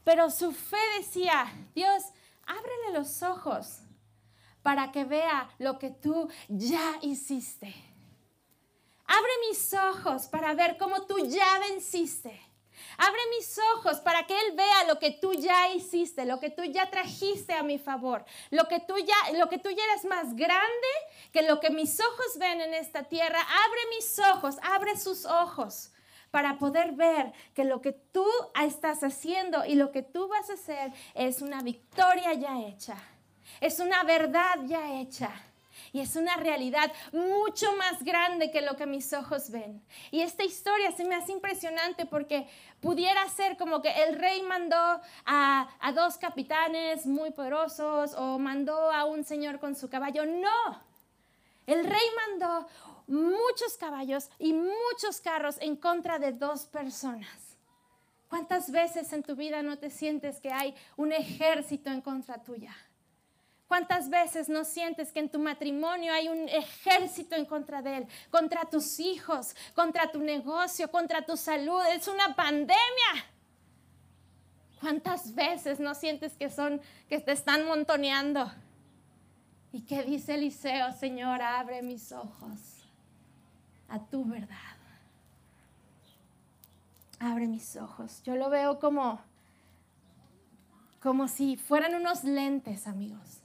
Pero 0.03 0.31
su 0.31 0.53
fe 0.53 0.77
decía, 0.97 1.53
Dios, 1.75 2.03
ábrele 2.47 2.93
los 2.93 3.21
ojos 3.21 3.81
para 4.63 4.91
que 4.91 5.05
vea 5.05 5.49
lo 5.59 5.79
que 5.79 5.91
tú 5.91 6.29
ya 6.49 6.97
hiciste. 7.01 7.73
Abre 9.05 9.31
mis 9.49 9.73
ojos 9.73 10.27
para 10.27 10.53
ver 10.53 10.77
cómo 10.77 11.03
tú 11.03 11.17
ya 11.25 11.59
venciste. 11.59 12.41
Abre 12.97 13.19
mis 13.37 13.57
ojos 13.75 13.99
para 13.99 14.25
que 14.25 14.37
Él 14.37 14.55
vea 14.55 14.83
lo 14.85 14.99
que 14.99 15.11
tú 15.11 15.33
ya 15.33 15.69
hiciste, 15.69 16.25
lo 16.25 16.39
que 16.39 16.49
tú 16.49 16.63
ya 16.63 16.89
trajiste 16.89 17.53
a 17.53 17.63
mi 17.63 17.77
favor, 17.77 18.25
lo 18.49 18.67
que 18.67 18.79
tú 18.79 18.95
ya, 18.97 19.37
lo 19.37 19.49
que 19.49 19.57
tú 19.57 19.69
ya 19.69 19.83
eres 19.91 20.05
más 20.05 20.35
grande 20.35 20.87
que 21.31 21.43
lo 21.43 21.59
que 21.59 21.69
mis 21.69 21.99
ojos 21.99 22.37
ven 22.37 22.61
en 22.61 22.73
esta 22.73 23.03
tierra. 23.03 23.39
Abre 23.39 23.79
mis 23.95 24.19
ojos, 24.19 24.55
abre 24.61 24.97
sus 24.97 25.25
ojos 25.25 25.91
para 26.37 26.59
poder 26.59 26.91
ver 26.91 27.33
que 27.55 27.63
lo 27.63 27.81
que 27.81 27.93
tú 27.93 28.27
estás 28.63 29.03
haciendo 29.03 29.65
y 29.65 29.73
lo 29.73 29.91
que 29.91 30.03
tú 30.03 30.27
vas 30.27 30.51
a 30.51 30.53
hacer 30.53 30.93
es 31.15 31.41
una 31.41 31.63
victoria 31.63 32.31
ya 32.35 32.59
hecha, 32.59 32.95
es 33.59 33.79
una 33.79 34.03
verdad 34.03 34.59
ya 34.67 34.99
hecha. 34.99 35.31
Y 35.93 35.99
es 35.99 36.15
una 36.15 36.35
realidad 36.35 36.91
mucho 37.11 37.75
más 37.75 38.03
grande 38.03 38.51
que 38.51 38.61
lo 38.61 38.75
que 38.75 38.85
mis 38.85 39.13
ojos 39.13 39.49
ven. 39.49 39.81
Y 40.11 40.21
esta 40.21 40.43
historia 40.43 40.91
se 40.91 41.05
me 41.05 41.15
hace 41.15 41.31
impresionante 41.31 42.05
porque 42.05 42.47
pudiera 42.81 43.27
ser 43.29 43.57
como 43.57 43.81
que 43.81 43.89
el 44.03 44.19
rey 44.19 44.43
mandó 44.43 45.01
a, 45.25 45.67
dos 45.95 46.17
capitanes 46.17 47.07
muy 47.07 47.31
poderosos 47.31 48.13
o 48.13 48.37
mandó 48.37 48.91
a 48.91 49.05
un 49.05 49.23
señor 49.23 49.59
con 49.59 49.75
su 49.75 49.89
caballo. 49.89 50.23
No, 50.25 50.81
el 51.67 51.85
rey 51.85 52.09
mandó 52.29 52.67
muchos 53.05 53.77
caballos 53.77 54.29
y 54.39 54.53
muchos 54.53 55.21
carros 55.21 55.57
en 55.59 55.75
contra 55.75 56.17
de 56.17 56.31
dos 56.31 56.65
personas. 56.65 57.29
¿Cuántas 58.29 58.71
veces 58.71 59.13
en 59.13 59.23
tu 59.23 59.35
vida 59.35 59.61
no 59.61 59.77
te 59.77 59.89
sientes 59.89 60.39
que 60.39 60.51
hay 60.51 60.75
un 60.97 61.11
ejército 61.13 61.89
en 61.89 62.01
contra 62.01 62.43
tuya? 62.43 62.75
¿Cuántas 63.67 64.09
veces 64.09 64.47
no 64.47 64.63
sientes 64.63 65.11
que 65.11 65.19
en 65.19 65.29
tu 65.29 65.39
matrimonio 65.39 66.13
hay 66.13 66.29
un 66.29 66.47
ejército 66.47 67.35
en 67.35 67.45
contra 67.45 67.81
de 67.81 67.97
él? 67.97 68.07
Contra 68.29 68.63
tus 68.65 68.99
hijos, 68.99 69.55
contra 69.75 70.09
tu 70.09 70.19
negocio, 70.19 70.89
contra 70.89 71.21
tu 71.25 71.35
salud. 71.35 71.81
Es 71.91 72.07
una 72.07 72.33
pandemia. 72.33 72.77
¿Cuántas 74.79 75.35
veces 75.35 75.79
no 75.79 75.95
sientes 75.95 76.33
que 76.37 76.49
son 76.49 76.81
que 77.09 77.19
te 77.19 77.33
están 77.33 77.65
montoneando? 77.65 78.49
¿Y 79.77 79.81
qué 79.81 80.01
dice 80.01 80.33
Eliseo? 80.33 80.91
Señor, 80.91 81.39
abre 81.39 81.83
mis 81.83 82.11
ojos 82.11 82.83
a 83.87 83.99
tu 83.99 84.25
verdad. 84.25 84.57
Abre 87.19 87.45
mis 87.45 87.75
ojos. 87.75 88.23
Yo 88.23 88.35
lo 88.35 88.49
veo 88.49 88.79
como, 88.79 89.21
como 90.99 91.27
si 91.27 91.57
fueran 91.57 91.93
unos 91.93 92.23
lentes, 92.23 92.87
amigos. 92.87 93.43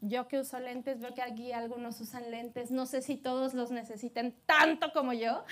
Yo 0.00 0.26
que 0.26 0.40
uso 0.40 0.58
lentes, 0.58 0.98
veo 0.98 1.14
que 1.14 1.22
aquí 1.22 1.52
algunos 1.52 2.00
usan 2.00 2.28
lentes. 2.28 2.72
No 2.72 2.86
sé 2.86 3.02
si 3.02 3.14
todos 3.14 3.54
los 3.54 3.70
necesitan 3.70 4.34
tanto 4.44 4.90
como 4.92 5.12
yo, 5.12 5.44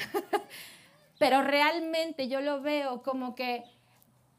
pero 1.21 1.43
realmente 1.43 2.27
yo 2.27 2.41
lo 2.41 2.61
veo 2.61 3.05
como 3.05 3.37
que 3.37 3.63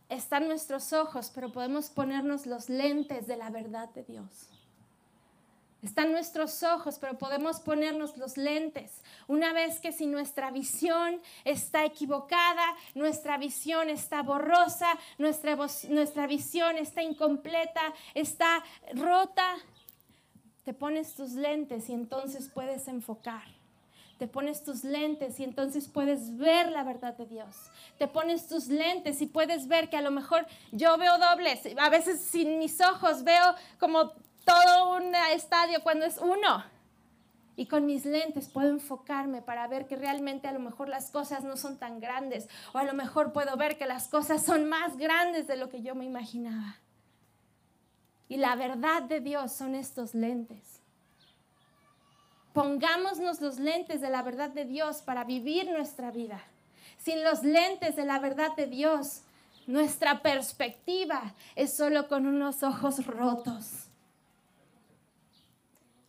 están 0.10 0.48
nuestros 0.48 0.94
ojos, 0.94 1.32
pero 1.34 1.52
podemos 1.52 1.90
ponernos 1.90 2.46
los 2.46 2.70
lentes 2.70 3.28
de 3.28 3.38
la 3.38 3.50
verdad 3.50 3.90
de 3.90 4.04
Dios. 4.04 4.50
Están 5.82 6.12
nuestros 6.12 6.64
ojos, 6.64 6.98
pero 7.00 7.16
podemos 7.18 7.60
ponernos 7.60 8.18
los 8.18 8.38
lentes. 8.38 9.04
Una 9.28 9.54
vez 9.54 9.80
que 9.80 9.92
si 9.92 10.08
nuestra 10.08 10.50
visión 10.50 11.22
está 11.44 11.86
equivocada, 11.86 12.66
nuestra 12.96 13.38
visión 13.38 13.90
está 13.90 14.24
borrosa, 14.24 14.88
nuestra, 15.20 15.56
nuestra 15.90 16.26
visión 16.26 16.78
está 16.78 17.04
incompleta, 17.04 17.94
está 18.16 18.64
rota, 18.96 19.58
te 20.64 20.74
pones 20.74 21.14
tus 21.14 21.34
lentes 21.34 21.88
y 21.90 21.94
entonces 21.94 22.50
puedes 22.52 22.88
enfocar. 22.88 23.55
Te 24.18 24.28
pones 24.28 24.64
tus 24.64 24.84
lentes 24.84 25.40
y 25.40 25.44
entonces 25.44 25.90
puedes 25.90 26.38
ver 26.38 26.72
la 26.72 26.84
verdad 26.84 27.18
de 27.18 27.26
Dios. 27.26 27.56
Te 27.98 28.08
pones 28.08 28.48
tus 28.48 28.68
lentes 28.68 29.22
y 29.22 29.28
puedes 29.28 29.68
ver 29.68 29.90
que 29.90 29.98
a 29.98 30.02
lo 30.02 30.12
mejor 30.12 30.46
yo 30.72 30.98
veo 30.98 31.18
dobles. 31.18 31.62
A 31.78 31.90
veces 31.90 32.22
sin 32.22 32.58
mis 32.58 32.80
ojos 32.80 33.24
veo 33.24 33.56
como 33.78 34.12
todo 34.46 34.96
un 34.96 35.14
estadio 35.34 35.84
cuando 35.84 36.06
es 36.06 36.18
uno. 36.18 36.64
Y 37.58 37.68
con 37.68 37.86
mis 37.86 38.06
lentes 38.06 38.48
puedo 38.50 38.70
enfocarme 38.70 39.42
para 39.42 39.68
ver 39.68 39.88
que 39.88 39.96
realmente 39.96 40.48
a 40.48 40.52
lo 40.54 40.60
mejor 40.60 40.90
las 40.90 41.10
cosas 41.10 41.44
no 41.44 41.58
son 41.58 41.78
tan 41.78 42.00
grandes. 42.00 42.48
O 42.74 42.78
a 42.78 42.84
lo 42.84 42.94
mejor 42.94 43.34
puedo 43.34 43.56
ver 43.58 43.78
que 43.78 43.86
las 43.86 44.08
cosas 44.08 44.44
son 44.44 44.68
más 44.68 44.98
grandes 44.98 45.48
de 45.48 45.58
lo 45.58 45.70
que 45.70 45.82
yo 45.82 45.94
me 45.96 46.06
imaginaba. 46.06 46.78
Y 48.28 48.38
la 48.38 48.56
verdad 48.56 49.04
de 49.04 49.20
Dios 49.20 49.52
son 49.52 49.76
estos 49.76 50.16
lentes. 50.16 50.75
Pongámonos 52.56 53.42
los 53.42 53.60
lentes 53.60 54.00
de 54.00 54.10
la 54.10 54.22
verdad 54.22 54.50
de 54.50 54.64
Dios 54.64 55.02
para 55.02 55.26
vivir 55.26 55.70
nuestra 55.70 56.10
vida. 56.10 56.42
Sin 56.98 57.22
los 57.22 57.44
lentes 57.44 57.98
de 57.98 58.06
la 58.06 58.18
verdad 58.18 58.56
de 58.56 58.66
Dios, 58.66 59.24
nuestra 59.68 60.22
perspectiva 60.22 61.34
es 61.58 61.76
solo 61.76 62.08
con 62.08 62.26
unos 62.26 62.64
ojos 62.64 63.06
rotos. 63.06 63.90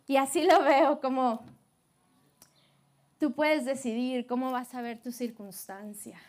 Y 0.07 0.19
así 0.19 0.45
lo 0.45 0.63
veo 0.63 1.01
como 1.01 1.45
tú 3.19 3.33
puedes 3.33 3.65
decidir 3.65 4.25
cómo 4.29 4.53
vas 4.53 4.73
a 4.73 4.83
ver 4.83 5.03
tu 5.03 5.11
circunstancia. 5.11 6.21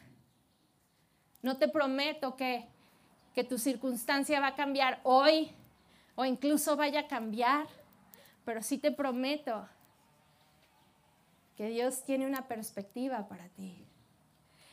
No 1.43 1.57
te 1.59 1.67
prometo 1.67 2.35
que, 2.35 2.65
que 3.35 3.43
tu 3.43 3.59
circunstancia 3.59 4.39
va 4.39 4.47
a 4.47 4.55
cambiar 4.55 4.99
hoy 5.03 5.51
o 6.15 6.25
incluso 6.25 6.75
vaya 6.75 7.01
a 7.01 7.07
cambiar, 7.07 7.67
pero 8.45 8.63
sí 8.63 8.79
te 8.79 8.91
prometo 8.91 9.69
que 11.57 11.69
Dios 11.69 12.03
tiene 12.03 12.27
una 12.27 12.47
perspectiva 12.47 13.27
para 13.27 13.49
ti. 13.49 13.83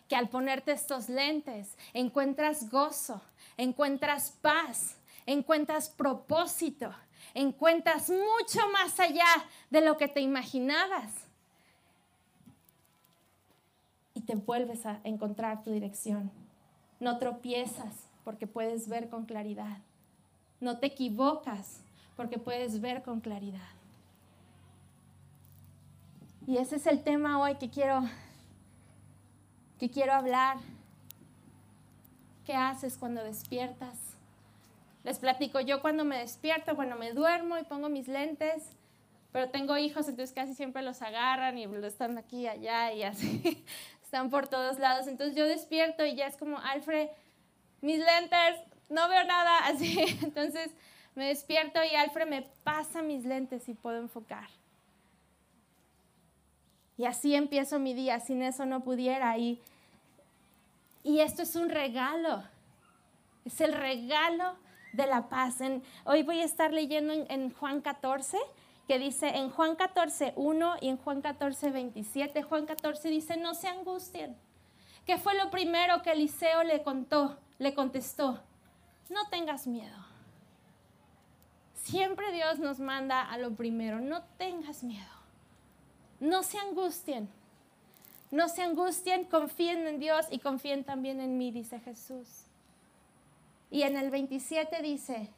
Que 0.06 0.16
al 0.16 0.28
ponerte 0.28 0.70
estos 0.72 1.08
lentes 1.08 1.78
encuentras 1.94 2.70
gozo, 2.70 3.22
encuentras 3.56 4.32
paz, 4.42 4.98
encuentras 5.24 5.88
propósito, 5.88 6.94
encuentras 7.32 8.10
mucho 8.10 8.68
más 8.70 9.00
allá 9.00 9.24
de 9.70 9.80
lo 9.80 9.96
que 9.96 10.08
te 10.08 10.20
imaginabas. 10.20 11.10
Y 14.12 14.20
te 14.20 14.34
vuelves 14.34 14.84
a 14.84 15.00
encontrar 15.04 15.64
tu 15.64 15.72
dirección. 15.72 16.30
No 17.00 17.18
tropiezas 17.18 18.06
porque 18.24 18.46
puedes 18.46 18.88
ver 18.88 19.08
con 19.08 19.24
claridad. 19.24 19.78
No 20.60 20.78
te 20.78 20.88
equivocas 20.88 21.80
porque 22.14 22.38
puedes 22.38 22.82
ver 22.82 23.02
con 23.02 23.20
claridad. 23.20 23.83
Y 26.46 26.58
ese 26.58 26.76
es 26.76 26.86
el 26.86 27.02
tema 27.02 27.40
hoy 27.40 27.54
que 27.54 27.70
quiero 27.70 28.02
que 29.78 29.90
quiero 29.90 30.12
hablar. 30.12 30.58
¿Qué 32.44 32.54
haces 32.54 32.98
cuando 32.98 33.24
despiertas? 33.24 33.98
Les 35.04 35.18
platico, 35.18 35.60
yo 35.60 35.80
cuando 35.80 36.04
me 36.04 36.18
despierto, 36.18 36.74
bueno, 36.74 36.96
me 36.96 37.12
duermo 37.12 37.58
y 37.58 37.64
pongo 37.64 37.88
mis 37.88 38.08
lentes, 38.08 38.62
pero 39.32 39.50
tengo 39.50 39.76
hijos, 39.76 40.08
entonces 40.08 40.34
casi 40.34 40.54
siempre 40.54 40.82
los 40.82 41.02
agarran 41.02 41.58
y 41.58 41.64
están 41.64 42.16
aquí, 42.18 42.46
allá 42.46 42.92
y 42.92 43.02
así, 43.02 43.64
están 44.02 44.30
por 44.30 44.46
todos 44.46 44.78
lados. 44.78 45.06
Entonces 45.06 45.36
yo 45.36 45.46
despierto 45.46 46.04
y 46.04 46.14
ya 46.14 46.26
es 46.26 46.36
como, 46.36 46.58
Alfred, 46.58 47.08
mis 47.80 47.98
lentes, 47.98 48.60
no 48.90 49.08
veo 49.08 49.24
nada, 49.24 49.58
así. 49.66 49.98
Entonces 50.22 50.70
me 51.14 51.26
despierto 51.26 51.82
y 51.82 51.94
Alfred 51.94 52.28
me 52.28 52.42
pasa 52.62 53.02
mis 53.02 53.24
lentes 53.24 53.68
y 53.68 53.74
puedo 53.74 53.98
enfocar. 53.98 54.48
Y 56.96 57.06
así 57.06 57.34
empiezo 57.34 57.78
mi 57.78 57.94
día, 57.94 58.20
sin 58.20 58.42
eso 58.42 58.66
no 58.66 58.84
pudiera. 58.84 59.36
Y, 59.38 59.60
y 61.02 61.20
esto 61.20 61.42
es 61.42 61.56
un 61.56 61.68
regalo, 61.68 62.44
es 63.44 63.60
el 63.60 63.72
regalo 63.72 64.56
de 64.94 65.06
la 65.06 65.28
paz. 65.28 65.58
hoy 66.04 66.22
voy 66.22 66.40
a 66.40 66.44
estar 66.44 66.72
leyendo 66.72 67.12
en, 67.12 67.52
Juan 67.52 67.80
14, 67.80 68.38
que 68.86 68.98
dice 68.98 69.28
en 69.28 69.50
Juan 69.50 69.74
14, 69.76 70.34
1 70.36 70.76
y 70.80 70.88
en 70.88 70.96
Juan 70.98 71.20
14, 71.20 71.70
27. 71.70 72.42
Juan 72.42 72.66
14 72.66 73.08
dice, 73.08 73.36
no 73.36 73.54
se 73.54 73.68
angustien. 73.68 74.36
¿Qué 75.04 75.18
fue 75.18 75.34
lo 75.34 75.50
primero 75.50 76.00
que 76.02 76.12
Eliseo 76.12 76.62
le 76.62 76.82
contó? 76.82 77.38
Le 77.58 77.74
contestó, 77.74 78.40
no 79.10 79.28
tengas 79.30 79.66
miedo. 79.66 79.96
Siempre 81.74 82.32
Dios 82.32 82.58
nos 82.58 82.80
manda 82.80 83.20
a 83.20 83.36
lo 83.36 83.54
primero, 83.54 84.00
no 84.00 84.22
tengas 84.38 84.82
miedo. 84.82 85.13
No 86.20 86.42
se 86.42 86.58
angustien. 86.58 87.28
No 88.30 88.48
se 88.48 88.62
angustien, 88.62 89.24
confíen 89.24 89.86
en 89.86 89.98
Dios 89.98 90.26
y 90.30 90.40
confíen 90.40 90.84
también 90.84 91.20
en 91.20 91.38
mí, 91.38 91.52
dice 91.52 91.78
Jesús. 91.80 92.46
Y 93.70 93.82
en 93.82 93.96
el 93.96 94.10
27 94.10 94.82
dice, 94.82 95.30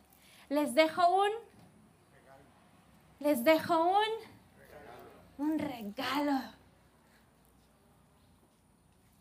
les 0.48 0.74
dejo 0.74 1.02
un, 1.22 1.30
les 3.20 3.44
dejo 3.44 3.84
un, 3.84 5.46
un 5.46 5.58
regalo. 5.58 6.40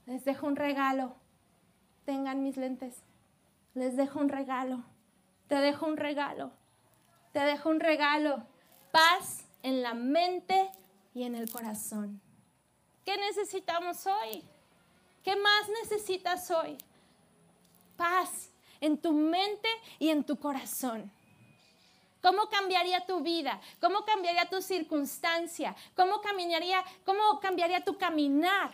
Les 0.05 0.23
dejo 0.23 0.47
un 0.47 0.55
regalo. 0.55 1.15
Tengan 2.05 2.43
mis 2.43 2.57
lentes. 2.57 2.95
Les 3.73 3.97
dejo 3.97 4.19
un 4.19 4.29
regalo. 4.29 4.83
Te 5.47 5.55
dejo 5.55 5.85
un 5.85 5.97
regalo. 5.97 6.51
Te 7.33 7.39
dejo 7.39 7.69
un 7.69 7.79
regalo. 7.79 8.45
Paz 8.91 9.45
en 9.63 9.81
la 9.81 9.93
mente 9.93 10.71
y 11.15 11.23
en 11.23 11.33
el 11.33 11.49
corazón. 11.49 12.21
¿Qué 13.05 13.17
necesitamos 13.17 14.05
hoy? 14.05 14.43
¿Qué 15.23 15.35
más 15.35 15.69
necesitas 15.81 16.51
hoy? 16.51 16.77
Paz 17.97 18.51
en 18.81 18.97
tu 18.97 19.13
mente 19.13 19.69
y 19.97 20.09
en 20.09 20.23
tu 20.23 20.37
corazón. 20.37 21.09
¿Cómo 22.21 22.49
cambiaría 22.49 23.05
tu 23.05 23.21
vida? 23.21 23.61
¿Cómo 23.79 24.03
cambiaría 24.03 24.49
tu 24.49 24.61
circunstancia? 24.61 25.75
¿Cómo 25.95 26.21
cambiaría, 26.21 26.83
cómo 27.05 27.39
cambiaría 27.39 27.83
tu 27.83 27.97
caminar 27.97 28.71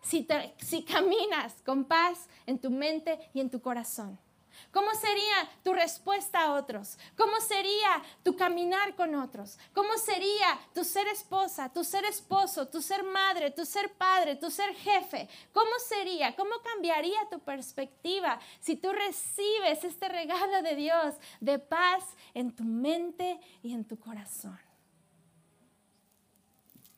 si, 0.00 0.26
si 0.58 0.84
caminas 0.84 1.54
con 1.66 1.84
paz 1.84 2.28
en 2.46 2.58
tu 2.58 2.70
mente 2.70 3.18
y 3.34 3.40
en 3.40 3.50
tu 3.50 3.60
corazón? 3.60 4.18
¿Cómo 4.74 4.92
sería 4.94 5.48
tu 5.62 5.72
respuesta 5.72 6.42
a 6.42 6.54
otros? 6.54 6.98
¿Cómo 7.16 7.40
sería 7.40 8.02
tu 8.24 8.34
caminar 8.34 8.96
con 8.96 9.14
otros? 9.14 9.56
¿Cómo 9.72 9.96
sería 9.96 10.58
tu 10.74 10.82
ser 10.82 11.06
esposa, 11.06 11.72
tu 11.72 11.84
ser 11.84 12.04
esposo, 12.06 12.66
tu 12.66 12.82
ser 12.82 13.04
madre, 13.04 13.52
tu 13.52 13.64
ser 13.64 13.92
padre, 13.92 14.34
tu 14.34 14.50
ser 14.50 14.74
jefe? 14.74 15.28
¿Cómo 15.52 15.70
sería? 15.88 16.34
¿Cómo 16.34 16.56
cambiaría 16.64 17.28
tu 17.30 17.38
perspectiva 17.38 18.40
si 18.58 18.74
tú 18.74 18.90
recibes 18.90 19.84
este 19.84 20.08
regalo 20.08 20.60
de 20.62 20.74
Dios 20.74 21.14
de 21.38 21.60
paz 21.60 22.02
en 22.34 22.50
tu 22.50 22.64
mente 22.64 23.38
y 23.62 23.74
en 23.74 23.84
tu 23.84 23.96
corazón? 24.00 24.58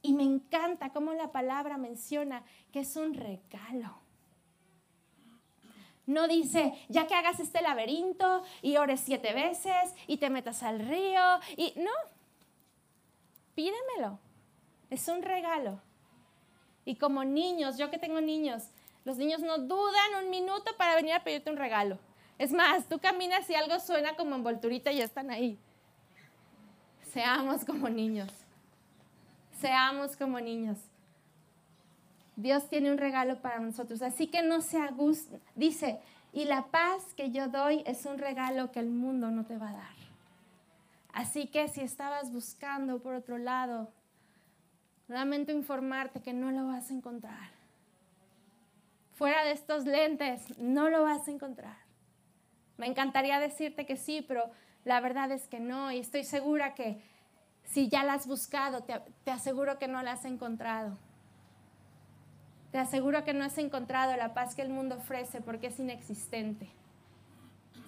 Y 0.01 0.15
me 0.15 0.23
encanta 0.23 0.95
cómo 0.95 1.12
la 1.12 1.31
palabra 1.31 1.77
menciona 1.77 2.43
que 2.73 2.81
es 2.81 2.97
un 2.97 3.12
regalo. 3.12 4.06
No 6.07 6.29
dice, 6.29 6.73
ya 6.88 7.07
que 7.07 7.14
hagas 7.14 7.40
este 7.40 7.61
laberinto 7.61 8.42
y 8.62 8.77
ores 8.77 9.01
siete 9.05 9.33
veces 9.33 9.95
y 10.07 10.19
te 10.19 10.31
metas 10.31 10.62
al 10.62 10.79
río 10.79 11.40
y 11.57 11.75
no, 11.77 11.90
pídemelo. 13.57 14.21
Es 14.88 15.09
un 15.09 15.23
regalo. 15.23 15.81
Y 16.85 16.95
como 16.95 17.25
niños, 17.25 17.77
yo 17.77 17.90
que 17.90 17.99
tengo 17.99 18.21
niños, 18.21 18.71
los 19.05 19.16
niños 19.16 19.40
no 19.40 19.59
dudan 19.59 20.25
un 20.25 20.31
minuto 20.31 20.77
para 20.77 20.95
venir 20.95 21.14
a 21.14 21.25
pedirte 21.25 21.51
un 21.51 21.57
regalo. 21.57 21.99
Es 22.38 22.53
más, 22.53 22.88
tú 22.88 23.01
caminas 23.01 23.49
y 23.51 23.55
algo 23.55 23.81
suena 23.81 24.14
como 24.14 24.37
envolturita 24.37 24.92
y 24.92 24.99
ya 24.99 25.05
están 25.05 25.31
ahí. 25.31 25.59
Seamos 27.12 27.64
como 27.64 27.88
niños. 27.88 28.31
Seamos 29.61 30.16
como 30.16 30.38
niños. 30.38 30.79
Dios 32.37 32.68
tiene 32.68 32.90
un 32.90 32.99
regalo 32.99 33.40
para 33.40 33.59
nosotros. 33.59 34.03
Así 34.03 34.27
que 34.27 34.42
no 34.42 34.61
se 34.61 34.79
gusto. 34.88 35.40
Dice, 35.55 35.99
y 36.33 36.44
la 36.44 36.66
paz 36.66 37.14
que 37.16 37.31
yo 37.31 37.49
doy 37.49 37.83
es 37.87 38.05
un 38.05 38.18
regalo 38.18 38.70
que 38.70 38.81
el 38.81 38.90
mundo 38.90 39.31
no 39.31 39.46
te 39.46 39.57
va 39.57 39.70
a 39.70 39.72
dar. 39.72 39.96
Así 41.14 41.46
que 41.46 41.66
si 41.68 41.81
estabas 41.81 42.31
buscando 42.31 42.99
por 43.01 43.14
otro 43.14 43.38
lado, 43.38 43.90
lamento 45.09 45.51
informarte 45.51 46.20
que 46.20 46.35
no 46.35 46.51
lo 46.51 46.66
vas 46.66 46.90
a 46.90 46.94
encontrar. 46.94 47.57
Fuera 49.14 49.42
de 49.44 49.53
estos 49.53 49.87
lentes, 49.87 50.59
no 50.59 50.90
lo 50.90 51.05
vas 51.05 51.27
a 51.27 51.31
encontrar. 51.31 51.79
Me 52.77 52.87
encantaría 52.87 53.40
decirte 53.40 53.87
que 53.87 53.96
sí, 53.96 54.22
pero 54.29 54.51
la 54.85 55.01
verdad 55.01 55.33
es 55.33 55.49
que 55.49 55.59
no. 55.59 55.90
Y 55.90 56.01
estoy 56.01 56.22
segura 56.22 56.75
que 56.75 57.01
si 57.64 57.88
ya 57.88 58.05
la 58.05 58.12
has 58.12 58.27
buscado, 58.27 58.83
te, 58.83 59.01
te 59.25 59.31
aseguro 59.31 59.79
que 59.79 59.88
no 59.88 60.03
la 60.03 60.12
has 60.12 60.27
encontrado. 60.27 60.99
Te 62.72 62.79
aseguro 62.79 63.24
que 63.24 63.33
no 63.33 63.44
has 63.44 63.59
encontrado 63.59 64.16
la 64.16 64.35
paz 64.35 64.55
que 64.55 64.62
el 64.62 64.68
mundo 64.68 64.96
ofrece 64.96 65.40
porque 65.40 65.68
es 65.68 65.79
inexistente. 65.79 66.68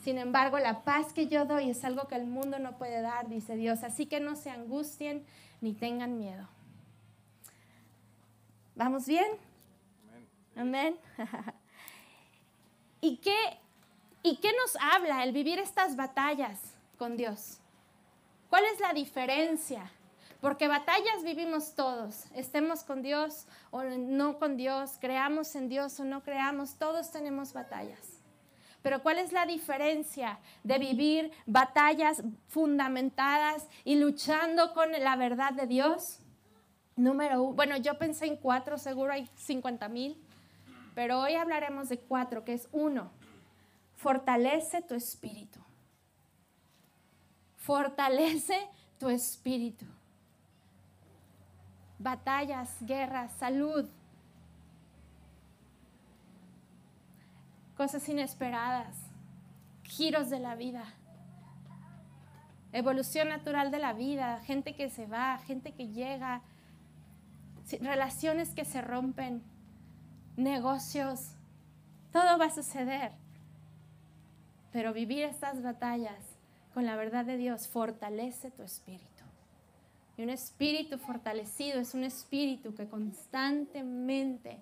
Sin 0.02 0.18
embargo, 0.18 0.58
la 0.58 0.84
paz 0.84 1.12
que 1.12 1.26
yo 1.26 1.44
doy 1.44 1.70
es 1.70 1.84
algo 1.84 2.08
que 2.08 2.14
el 2.14 2.26
mundo 2.26 2.58
no 2.58 2.78
puede 2.78 3.02
dar, 3.02 3.28
dice 3.28 3.56
Dios. 3.56 3.82
Así 3.82 4.06
que 4.06 4.20
no 4.20 4.36
se 4.36 4.50
angustien 4.50 5.26
ni 5.60 5.74
tengan 5.74 6.18
miedo. 6.18 6.48
¿Vamos 8.74 9.06
bien? 9.06 9.26
Amén. 10.56 10.96
¿Y 13.00 13.16
qué, 13.18 13.36
¿Y 14.22 14.36
qué 14.36 14.50
nos 14.52 14.76
habla 14.80 15.24
el 15.24 15.32
vivir 15.32 15.58
estas 15.58 15.96
batallas 15.96 16.74
con 16.96 17.16
Dios? 17.16 17.58
¿Cuál 18.48 18.64
es 18.72 18.80
la 18.80 18.92
diferencia? 18.92 19.90
Porque 20.40 20.68
batallas 20.68 21.24
vivimos 21.24 21.74
todos, 21.74 22.26
estemos 22.32 22.84
con 22.84 23.02
Dios 23.02 23.46
o 23.70 23.82
no 23.82 24.38
con 24.38 24.56
Dios, 24.56 24.96
creamos 25.00 25.56
en 25.56 25.68
Dios 25.68 25.98
o 25.98 26.04
no 26.04 26.22
creamos, 26.22 26.76
todos 26.76 27.10
tenemos 27.10 27.52
batallas. 27.52 28.20
Pero 28.80 29.02
¿cuál 29.02 29.18
es 29.18 29.32
la 29.32 29.46
diferencia 29.46 30.38
de 30.62 30.78
vivir 30.78 31.32
batallas 31.46 32.22
fundamentadas 32.46 33.66
y 33.82 33.96
luchando 33.96 34.72
con 34.74 34.92
la 34.92 35.16
verdad 35.16 35.52
de 35.54 35.66
Dios? 35.66 36.20
Número 36.94 37.42
uno, 37.42 37.54
bueno, 37.54 37.76
yo 37.76 37.98
pensé 37.98 38.26
en 38.26 38.36
cuatro, 38.36 38.78
seguro 38.78 39.12
hay 39.12 39.28
50 39.34 39.88
mil, 39.88 40.16
pero 40.94 41.18
hoy 41.18 41.34
hablaremos 41.34 41.88
de 41.88 41.98
cuatro, 41.98 42.44
que 42.44 42.52
es 42.52 42.68
uno, 42.70 43.10
fortalece 43.96 44.82
tu 44.82 44.94
espíritu. 44.94 45.58
Fortalece 47.56 48.68
tu 48.98 49.08
espíritu 49.08 49.84
batallas, 51.98 52.76
guerras, 52.80 53.32
salud, 53.38 53.88
cosas 57.76 58.08
inesperadas, 58.08 58.96
giros 59.82 60.30
de 60.30 60.40
la 60.40 60.54
vida, 60.54 60.84
evolución 62.72 63.28
natural 63.28 63.70
de 63.70 63.78
la 63.78 63.92
vida, 63.92 64.40
gente 64.40 64.74
que 64.74 64.90
se 64.90 65.06
va, 65.06 65.38
gente 65.38 65.72
que 65.72 65.88
llega, 65.88 66.42
relaciones 67.80 68.54
que 68.54 68.64
se 68.64 68.82
rompen, 68.82 69.42
negocios, 70.36 71.34
todo 72.12 72.38
va 72.38 72.46
a 72.46 72.50
suceder. 72.50 73.12
Pero 74.72 74.92
vivir 74.92 75.24
estas 75.24 75.62
batallas 75.62 76.38
con 76.74 76.84
la 76.86 76.96
verdad 76.96 77.24
de 77.24 77.36
Dios 77.36 77.68
fortalece 77.68 78.50
tu 78.50 78.62
espíritu. 78.62 79.17
Y 80.18 80.22
un 80.22 80.30
espíritu 80.30 80.98
fortalecido 80.98 81.78
es 81.78 81.94
un 81.94 82.02
espíritu 82.02 82.74
que 82.74 82.88
constantemente 82.88 84.60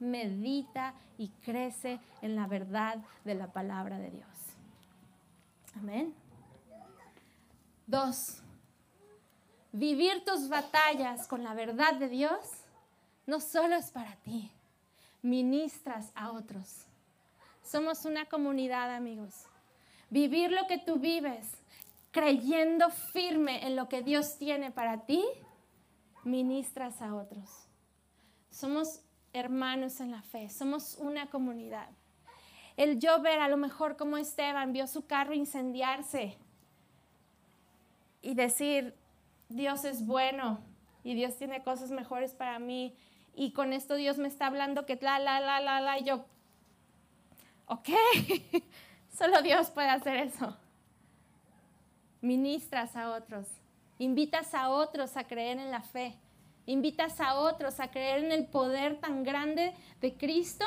medita 0.00 0.94
y 1.18 1.28
crece 1.44 2.00
en 2.22 2.34
la 2.34 2.46
verdad 2.46 2.96
de 3.22 3.34
la 3.34 3.52
palabra 3.52 3.98
de 3.98 4.10
Dios. 4.10 4.30
Amén. 5.76 6.14
Dos, 7.86 8.38
vivir 9.72 10.24
tus 10.24 10.48
batallas 10.48 11.28
con 11.28 11.44
la 11.44 11.52
verdad 11.52 11.94
de 11.96 12.08
Dios 12.08 12.40
no 13.26 13.40
solo 13.40 13.76
es 13.76 13.90
para 13.90 14.16
ti, 14.16 14.50
ministras 15.20 16.12
a 16.14 16.32
otros. 16.32 16.86
Somos 17.62 18.06
una 18.06 18.24
comunidad, 18.24 18.94
amigos. 18.94 19.34
Vivir 20.08 20.50
lo 20.50 20.66
que 20.66 20.78
tú 20.78 20.96
vives 20.96 21.46
creyendo 22.14 22.90
firme 22.90 23.66
en 23.66 23.74
lo 23.74 23.88
que 23.88 24.00
Dios 24.00 24.38
tiene 24.38 24.70
para 24.70 25.04
ti, 25.04 25.24
ministras 26.22 27.02
a 27.02 27.12
otros. 27.12 27.66
Somos 28.50 29.00
hermanos 29.32 29.98
en 29.98 30.12
la 30.12 30.22
fe, 30.22 30.48
somos 30.48 30.94
una 30.98 31.28
comunidad. 31.28 31.88
El 32.76 33.00
yo 33.00 33.20
ver 33.20 33.40
a 33.40 33.48
lo 33.48 33.56
mejor 33.56 33.96
como 33.96 34.16
Esteban 34.16 34.72
vio 34.72 34.86
su 34.86 35.06
carro 35.06 35.34
incendiarse 35.34 36.38
y 38.22 38.34
decir, 38.34 38.94
Dios 39.48 39.84
es 39.84 40.06
bueno 40.06 40.60
y 41.02 41.16
Dios 41.16 41.36
tiene 41.36 41.64
cosas 41.64 41.90
mejores 41.90 42.32
para 42.32 42.60
mí 42.60 42.96
y 43.34 43.50
con 43.50 43.72
esto 43.72 43.96
Dios 43.96 44.18
me 44.18 44.28
está 44.28 44.46
hablando 44.46 44.86
que 44.86 44.96
la, 45.02 45.18
la, 45.18 45.40
la, 45.40 45.58
la, 45.58 45.80
la, 45.80 45.98
y 45.98 46.04
yo, 46.04 46.24
ok, 47.66 47.88
solo 49.18 49.42
Dios 49.42 49.70
puede 49.70 49.88
hacer 49.88 50.18
eso 50.18 50.56
ministras 52.24 52.96
a 52.96 53.10
otros, 53.10 53.46
invitas 53.98 54.54
a 54.54 54.70
otros 54.70 55.16
a 55.16 55.24
creer 55.24 55.58
en 55.58 55.70
la 55.70 55.82
fe, 55.82 56.16
invitas 56.66 57.20
a 57.20 57.34
otros 57.34 57.78
a 57.80 57.90
creer 57.90 58.24
en 58.24 58.32
el 58.32 58.46
poder 58.46 58.98
tan 58.98 59.22
grande 59.22 59.74
de 60.00 60.14
Cristo, 60.14 60.64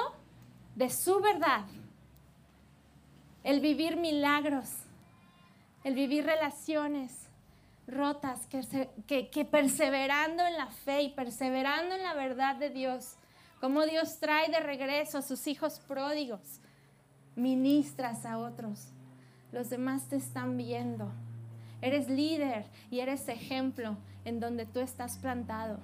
de 0.75 0.89
su 0.89 1.19
verdad, 1.19 1.65
el 3.43 3.59
vivir 3.59 3.97
milagros, 3.97 4.69
el 5.83 5.95
vivir 5.95 6.25
relaciones 6.25 7.27
rotas, 7.87 8.45
que, 8.47 9.47
perseverando 9.49 10.45
en 10.45 10.57
la 10.57 10.67
fe 10.67 11.03
y 11.03 11.09
perseverando 11.09 11.95
en 11.95 12.03
la 12.03 12.13
verdad 12.13 12.57
de 12.57 12.69
Dios, 12.69 13.15
como 13.59 13.85
Dios 13.85 14.19
trae 14.19 14.51
de 14.51 14.59
regreso 14.59 15.17
a 15.17 15.21
sus 15.23 15.47
hijos 15.47 15.79
pródigos, 15.79 16.59
ministras 17.35 18.25
a 18.25 18.37
otros. 18.37 18.89
Los 19.51 19.69
demás 19.69 20.07
te 20.09 20.17
están 20.17 20.57
viendo. 20.57 21.11
Eres 21.81 22.09
líder 22.09 22.65
y 22.89 22.99
eres 22.99 23.27
ejemplo 23.29 23.97
en 24.25 24.39
donde 24.39 24.65
tú 24.65 24.79
estás 24.79 25.17
plantado. 25.17 25.79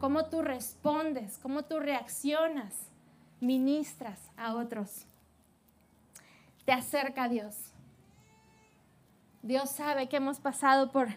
Cómo 0.00 0.26
tú 0.26 0.42
respondes, 0.42 1.38
cómo 1.38 1.64
tú 1.64 1.80
reaccionas, 1.80 2.74
ministras 3.40 4.20
a 4.36 4.54
otros. 4.54 5.06
Te 6.64 6.72
acerca 6.72 7.24
a 7.24 7.28
Dios. 7.28 7.72
Dios 9.42 9.70
sabe 9.70 10.08
que 10.08 10.16
hemos 10.16 10.38
pasado 10.38 10.90
por, 10.90 11.08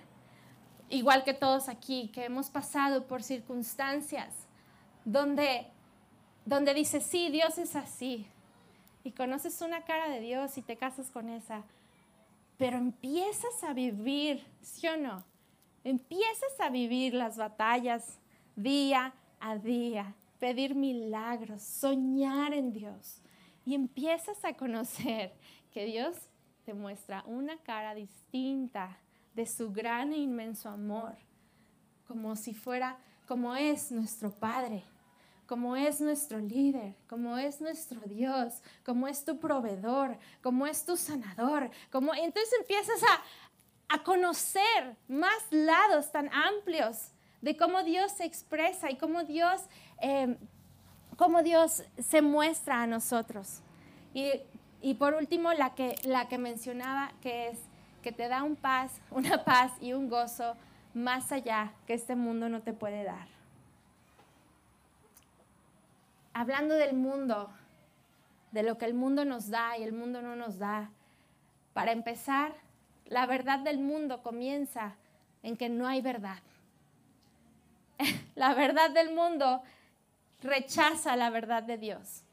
igual 0.90 1.24
que 1.24 1.34
todos 1.34 1.68
aquí, 1.68 2.10
que 2.14 2.26
hemos 2.26 2.50
pasado 2.50 3.06
por 3.08 3.24
circunstancias 3.24 4.34
donde, 5.04 5.68
donde 6.46 6.74
dices, 6.74 7.04
sí, 7.04 7.30
Dios 7.30 7.58
es 7.58 7.76
así. 7.76 8.28
Y 9.04 9.12
conoces 9.12 9.62
una 9.62 9.84
cara 9.84 10.10
de 10.10 10.20
Dios 10.20 10.58
y 10.58 10.62
te 10.62 10.78
casas 10.78 11.10
con 11.10 11.30
esa 11.30 11.64
pero 12.60 12.78
empiezas 12.78 13.64
a 13.64 13.74
vivir, 13.74 14.46
¿sí 14.62 14.86
o 14.90 14.98
no? 14.98 15.24
Empiezas 15.86 16.60
a 16.60 16.70
vivir 16.70 17.14
las 17.14 17.38
batallas 17.38 18.20
día 18.58 19.14
a 19.40 19.56
día, 19.56 20.14
pedir 20.40 20.76
milagros, 20.76 21.64
soñar 21.64 22.54
en 22.54 22.74
Dios 22.74 23.22
y 23.66 23.76
empiezas 23.76 24.44
a 24.44 24.56
conocer 24.56 25.32
que 25.72 25.86
Dios 25.86 26.18
te 26.66 26.74
muestra 26.74 27.24
una 27.28 27.56
cara 27.60 27.96
distinta 27.96 28.98
de 29.34 29.46
su 29.46 29.72
gran 29.72 30.12
e 30.12 30.18
inmenso 30.18 30.68
amor, 30.68 31.16
como 32.10 32.36
si 32.36 32.54
fuera, 32.54 33.00
como 33.26 33.56
es 33.56 33.90
nuestro 33.90 34.32
Padre 34.32 34.84
como 35.50 35.76
es 35.76 36.00
nuestro 36.00 36.38
líder, 36.38 36.94
como 37.08 37.36
es 37.40 37.60
nuestro 37.60 38.00
Dios, 38.02 38.62
como 38.86 39.08
es 39.08 39.26
tu 39.26 39.40
proveedor, 39.40 40.16
como 40.44 40.68
es 40.68 40.86
tu 40.86 40.96
sanador, 40.96 41.72
como 41.92 42.14
entonces 42.14 42.54
empiezas 42.60 43.02
a, 43.02 43.96
a 43.96 44.04
conocer 44.04 44.96
más 45.08 45.40
lados 45.50 46.12
tan 46.12 46.32
amplios 46.32 47.14
de 47.42 47.58
cómo 47.58 47.82
Dios 47.82 48.12
se 48.12 48.26
expresa 48.26 48.92
y 48.92 48.98
cómo 48.98 49.24
Dios, 49.24 49.64
em, 50.02 50.38
cómo 51.18 51.42
Dios 51.42 51.84
se 51.98 52.22
muestra 52.22 52.84
a 52.84 52.86
nosotros. 52.86 53.62
Y, 54.14 54.30
y, 54.84 54.94
por 54.94 55.16
último, 55.16 55.52
la 55.54 55.74
que, 55.74 55.96
la 56.04 56.28
que 56.28 56.38
mencionaba, 56.38 57.12
que 57.22 57.48
es 57.48 57.58
que 58.04 58.12
te 58.12 58.28
da 58.28 58.44
un 58.44 58.56
paz, 58.56 59.02
una 59.10 59.44
paz 59.44 59.72
y 59.82 59.94
un 59.94 60.10
gozo 60.10 60.56
más 60.94 61.32
allá 61.32 61.74
que 61.88 61.96
este 61.96 62.16
mundo 62.16 62.50
no 62.50 62.62
te 62.62 62.72
puede 62.72 63.04
dar 63.04 63.39
hablando 66.34 66.76
del 66.76 66.96
mundo, 66.96 67.50
de 68.52 68.64
lo 68.64 68.78
que 68.78 68.86
el 68.86 68.94
mundo 68.94 69.26
nos 69.26 69.50
da 69.50 69.78
y 69.78 69.84
el 69.84 69.94
mundo 69.94 70.22
no 70.22 70.36
nos 70.36 70.58
da. 70.60 70.90
Para 71.74 71.92
empezar, 71.92 72.54
la 73.06 73.26
verdad 73.26 73.60
del 73.60 73.80
mundo 73.80 74.22
comienza 74.22 74.96
en 75.44 75.58
que 75.58 75.70
no 75.70 75.88
hay 75.88 76.02
verdad. 76.02 76.40
La 78.36 78.54
verdad 78.54 78.92
del 78.92 79.14
mundo 79.14 79.62
rechaza 80.42 81.16
la 81.16 81.30
verdad 81.30 81.64
de 81.64 81.78
Dios. 81.78 82.24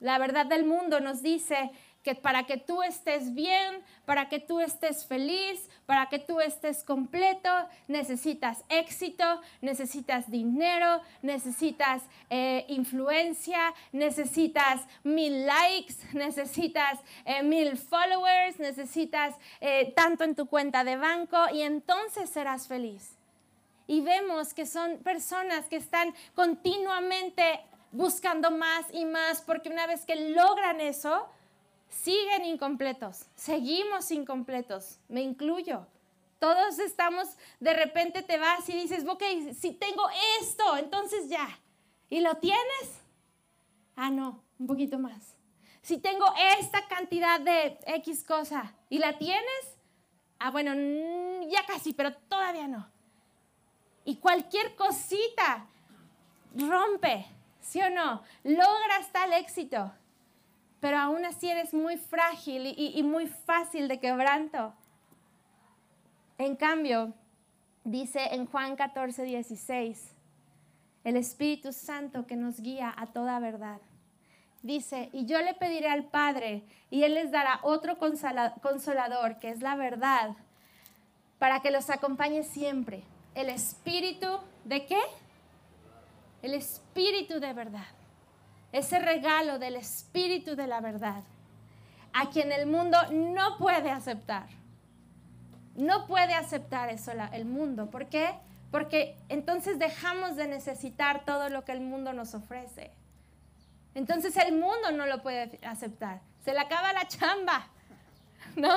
La 0.00 0.18
verdad 0.18 0.46
del 0.46 0.64
mundo 0.64 1.00
nos 1.00 1.22
dice 1.22 1.70
que 2.06 2.14
para 2.14 2.44
que 2.44 2.56
tú 2.56 2.84
estés 2.84 3.34
bien, 3.34 3.82
para 4.04 4.28
que 4.28 4.38
tú 4.38 4.60
estés 4.60 5.04
feliz, 5.04 5.68
para 5.86 6.08
que 6.08 6.20
tú 6.20 6.40
estés 6.40 6.84
completo, 6.84 7.50
necesitas 7.88 8.62
éxito, 8.68 9.40
necesitas 9.60 10.30
dinero, 10.30 11.02
necesitas 11.20 12.04
eh, 12.30 12.64
influencia, 12.68 13.74
necesitas 13.90 14.82
mil 15.02 15.46
likes, 15.46 15.94
necesitas 16.12 17.00
eh, 17.24 17.42
mil 17.42 17.76
followers, 17.76 18.60
necesitas 18.60 19.34
eh, 19.60 19.92
tanto 19.96 20.22
en 20.22 20.36
tu 20.36 20.46
cuenta 20.46 20.84
de 20.84 20.96
banco 20.96 21.38
y 21.52 21.62
entonces 21.62 22.30
serás 22.30 22.68
feliz. 22.68 23.16
Y 23.88 24.00
vemos 24.00 24.54
que 24.54 24.64
son 24.64 24.98
personas 24.98 25.66
que 25.66 25.74
están 25.74 26.14
continuamente 26.36 27.64
buscando 27.90 28.52
más 28.52 28.86
y 28.92 29.04
más 29.06 29.40
porque 29.40 29.70
una 29.70 29.88
vez 29.88 30.04
que 30.04 30.30
logran 30.30 30.80
eso, 30.80 31.28
siguen 31.88 32.44
incompletos, 32.44 33.26
seguimos 33.34 34.10
incompletos, 34.10 34.98
me 35.08 35.22
incluyo. 35.22 35.86
Todos 36.38 36.78
estamos, 36.78 37.28
de 37.60 37.72
repente 37.72 38.22
te 38.22 38.38
vas 38.38 38.68
y 38.68 38.72
dices, 38.72 39.04
ok, 39.08 39.22
si 39.58 39.72
tengo 39.72 40.02
esto, 40.40 40.76
entonces 40.76 41.28
ya. 41.28 41.48
¿Y 42.10 42.20
lo 42.20 42.36
tienes? 42.36 43.00
Ah, 43.96 44.10
no, 44.10 44.42
un 44.58 44.66
poquito 44.66 44.98
más. 44.98 45.34
Si 45.82 45.98
tengo 45.98 46.26
esta 46.58 46.86
cantidad 46.88 47.40
de 47.40 47.78
X 47.86 48.22
cosa 48.24 48.74
y 48.90 48.98
la 48.98 49.16
tienes, 49.18 49.76
ah, 50.38 50.50
bueno, 50.50 50.74
ya 51.48 51.64
casi, 51.66 51.94
pero 51.94 52.14
todavía 52.14 52.68
no. 52.68 52.86
Y 54.04 54.16
cualquier 54.16 54.76
cosita 54.76 55.66
rompe, 56.54 57.26
¿sí 57.60 57.80
o 57.80 57.90
no? 57.90 58.22
Logras 58.44 59.10
tal 59.12 59.32
éxito 59.32 59.92
pero 60.80 60.98
aún 60.98 61.24
así 61.24 61.48
eres 61.48 61.72
muy 61.72 61.96
frágil 61.96 62.74
y, 62.76 63.02
muy 63.02 63.26
fácil 63.26 63.88
de 63.88 63.98
quebranto. 63.98 64.74
En 66.38 66.54
cambio, 66.56 67.14
dice 67.84 68.34
en 68.34 68.46
Juan 68.46 68.76
14, 68.76 69.24
16, 69.24 70.12
el 71.04 71.16
Espíritu 71.16 71.72
Santo 71.72 72.26
que 72.26 72.36
nos 72.36 72.60
guía 72.60 72.94
a 72.96 73.06
toda 73.06 73.38
verdad. 73.38 73.80
Dice, 74.62 75.08
y 75.12 75.24
yo 75.26 75.40
le 75.40 75.54
pediré 75.54 75.88
al 75.88 76.04
Padre, 76.04 76.62
y 76.90 77.04
Él 77.04 77.14
les 77.14 77.30
dará 77.30 77.60
otro 77.62 77.96
consolador, 77.98 79.38
que 79.38 79.50
es 79.50 79.60
la 79.60 79.76
verdad, 79.76 80.32
para 81.38 81.60
que 81.60 81.70
los 81.70 81.88
acompañe 81.88 82.42
siempre. 82.42 83.02
El 83.34 83.48
Espíritu 83.48 84.26
de 84.64 84.86
qué? 84.86 85.00
El 86.42 86.54
Espíritu 86.54 87.38
de 87.38 87.52
verdad 87.52 87.95
ese 88.72 88.98
regalo 88.98 89.58
del 89.58 89.76
Espíritu 89.76 90.56
de 90.56 90.66
la 90.66 90.80
verdad, 90.80 91.22
a 92.12 92.30
quien 92.30 92.52
el 92.52 92.66
mundo 92.66 92.98
no 93.12 93.58
puede 93.58 93.90
aceptar. 93.90 94.46
No 95.74 96.06
puede 96.06 96.34
aceptar 96.34 96.88
eso 96.88 97.12
el 97.32 97.44
mundo. 97.44 97.90
¿Por 97.90 98.06
qué? 98.06 98.34
Porque 98.70 99.16
entonces 99.28 99.78
dejamos 99.78 100.36
de 100.36 100.48
necesitar 100.48 101.24
todo 101.24 101.48
lo 101.50 101.64
que 101.64 101.72
el 101.72 101.80
mundo 101.80 102.12
nos 102.12 102.34
ofrece. 102.34 102.90
Entonces 103.94 104.36
el 104.36 104.52
mundo 104.52 104.90
no 104.92 105.06
lo 105.06 105.22
puede 105.22 105.58
aceptar. 105.66 106.20
Se 106.44 106.52
le 106.52 106.60
acaba 106.60 106.92
la 106.92 107.06
chamba, 107.08 107.66
¿no? 108.56 108.74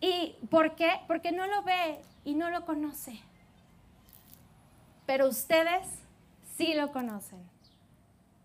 ¿Y 0.00 0.36
por 0.50 0.74
qué? 0.76 1.00
Porque 1.06 1.32
no 1.32 1.46
lo 1.46 1.62
ve 1.62 2.00
y 2.24 2.34
no 2.34 2.50
lo 2.50 2.64
conoce. 2.64 3.20
Pero 5.06 5.28
ustedes 5.28 5.86
sí 6.56 6.74
lo 6.74 6.92
conocen. 6.92 7.40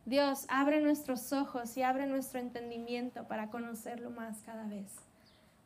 Dios, 0.05 0.45
abre 0.49 0.81
nuestros 0.81 1.31
ojos 1.31 1.77
y 1.77 1.83
abre 1.83 2.07
nuestro 2.07 2.39
entendimiento 2.39 3.25
para 3.27 3.49
conocerlo 3.49 4.09
más 4.09 4.41
cada 4.45 4.65
vez, 4.65 4.91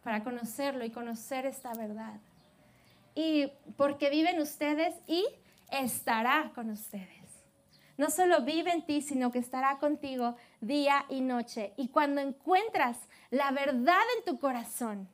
para 0.03 0.23
conocerlo 0.23 0.85
y 0.85 0.91
conocer 0.91 1.47
esta 1.47 1.73
verdad. 1.73 2.19
Y 3.15 3.51
porque 3.77 4.11
viven 4.11 4.39
ustedes 4.39 4.93
y 5.07 5.25
estará 5.71 6.51
con 6.53 6.69
ustedes. 6.69 7.17
No 7.97 8.11
solo 8.11 8.41
vive 8.41 8.71
en 8.71 8.85
ti, 8.85 9.01
sino 9.01 9.31
que 9.31 9.39
estará 9.39 9.79
contigo 9.79 10.35
día 10.61 11.05
y 11.09 11.21
noche. 11.21 11.73
Y 11.77 11.87
cuando 11.87 12.21
encuentras 12.21 12.99
la 13.31 13.49
verdad 13.49 14.03
en 14.17 14.25
tu 14.25 14.39
corazón, 14.39 15.09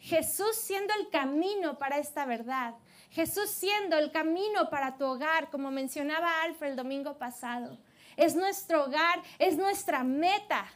Jesús 0.00 0.56
siendo 0.56 0.94
el 0.94 1.10
camino 1.10 1.76
para 1.76 1.98
esta 1.98 2.24
verdad, 2.24 2.74
Jesús 3.10 3.50
siendo 3.50 3.98
el 3.98 4.10
camino 4.10 4.70
para 4.70 4.96
tu 4.96 5.04
hogar, 5.04 5.50
como 5.50 5.70
mencionaba 5.70 6.42
Alfred 6.44 6.70
el 6.70 6.76
domingo 6.76 7.18
pasado, 7.18 7.78
es 8.18 8.34
nuestro 8.34 8.84
hogar, 8.84 9.22
es 9.38 9.56
nuestra 9.56 10.04
meta. 10.04 10.66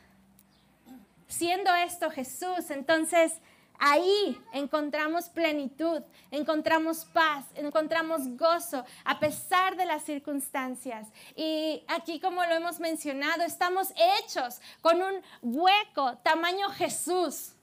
Siendo 1.26 1.74
esto 1.74 2.10
Jesús, 2.10 2.70
entonces 2.70 3.32
ahí 3.78 4.40
encontramos 4.52 5.28
plenitud, 5.28 6.02
encontramos 6.30 7.04
paz, 7.06 7.44
encontramos 7.56 8.36
gozo 8.36 8.84
a 9.04 9.18
pesar 9.18 9.76
de 9.76 9.84
las 9.84 10.04
circunstancias. 10.04 11.08
Y 11.34 11.84
aquí, 11.88 12.20
como 12.20 12.44
lo 12.44 12.54
hemos 12.54 12.78
mencionado, 12.78 13.42
estamos 13.42 13.92
hechos 14.20 14.60
con 14.80 15.02
un 15.02 15.22
hueco 15.42 16.16
tamaño 16.18 16.70
Jesús. 16.70 17.54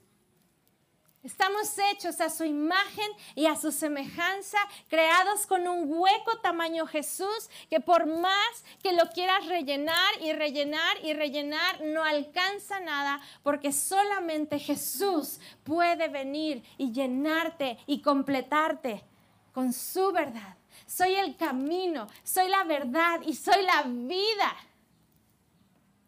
Estamos 1.22 1.76
hechos 1.92 2.18
a 2.22 2.30
su 2.30 2.44
imagen 2.44 3.10
y 3.34 3.44
a 3.44 3.54
su 3.54 3.70
semejanza, 3.72 4.56
creados 4.88 5.46
con 5.46 5.68
un 5.68 5.92
hueco 5.92 6.38
tamaño 6.42 6.86
Jesús, 6.86 7.50
que 7.68 7.78
por 7.78 8.06
más 8.06 8.64
que 8.82 8.94
lo 8.94 9.06
quieras 9.10 9.46
rellenar 9.46 10.22
y 10.22 10.32
rellenar 10.32 10.96
y 11.04 11.12
rellenar, 11.12 11.82
no 11.82 12.02
alcanza 12.02 12.80
nada, 12.80 13.20
porque 13.42 13.70
solamente 13.70 14.58
Jesús 14.58 15.40
puede 15.62 16.08
venir 16.08 16.62
y 16.78 16.90
llenarte 16.90 17.76
y 17.86 18.00
completarte 18.00 19.04
con 19.52 19.74
su 19.74 20.12
verdad. 20.12 20.56
Soy 20.86 21.16
el 21.16 21.36
camino, 21.36 22.06
soy 22.24 22.48
la 22.48 22.64
verdad 22.64 23.20
y 23.26 23.34
soy 23.34 23.62
la 23.62 23.82
vida. 23.82 24.56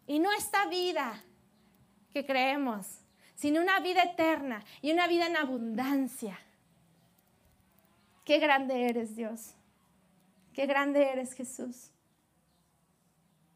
Y 0.07 0.17
no 0.17 0.31
esta 0.31 0.65
vida 0.65 1.23
que 2.11 2.25
creemos 2.25 3.02
sino 3.43 3.59
una 3.59 3.81
vida 3.81 4.03
eterna 4.03 4.63
y 4.81 4.93
una 4.93 5.05
vida 5.05 5.27
en 5.27 5.35
abundancia. 5.35 6.39
Qué 8.23 8.39
grande 8.39 8.87
eres 8.87 9.17
Dios. 9.17 9.53
Qué 10.53 10.65
grande 10.65 11.11
eres 11.11 11.33
Jesús. 11.33 11.91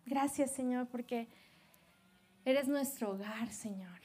Gracias 0.05 0.51
Señor 0.53 0.87
porque 0.87 1.29
eres 2.43 2.67
nuestro 2.67 3.11
hogar, 3.11 3.53
Señor. 3.53 4.01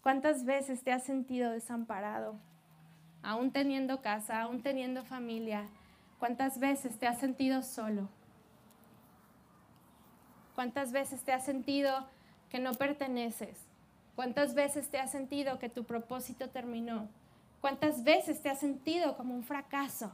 ¿Cuántas 0.00 0.46
veces 0.46 0.82
te 0.82 0.90
has 0.90 1.04
sentido 1.04 1.50
desamparado? 1.50 2.40
Aún 3.22 3.52
teniendo 3.52 4.00
casa, 4.00 4.40
aún 4.40 4.62
teniendo 4.62 5.04
familia. 5.04 5.68
¿Cuántas 6.18 6.58
veces 6.58 6.98
te 6.98 7.06
has 7.06 7.20
sentido 7.20 7.62
solo? 7.62 8.08
¿Cuántas 10.54 10.92
veces 10.92 11.22
te 11.24 11.34
has 11.34 11.44
sentido 11.44 12.08
que 12.48 12.58
no 12.58 12.72
perteneces? 12.72 13.65
¿Cuántas 14.16 14.54
veces 14.54 14.88
te 14.88 14.98
has 14.98 15.12
sentido 15.12 15.58
que 15.58 15.68
tu 15.68 15.84
propósito 15.84 16.48
terminó? 16.48 17.06
¿Cuántas 17.60 18.02
veces 18.02 18.40
te 18.40 18.48
has 18.48 18.58
sentido 18.58 19.14
como 19.16 19.34
un 19.34 19.44
fracaso? 19.44 20.10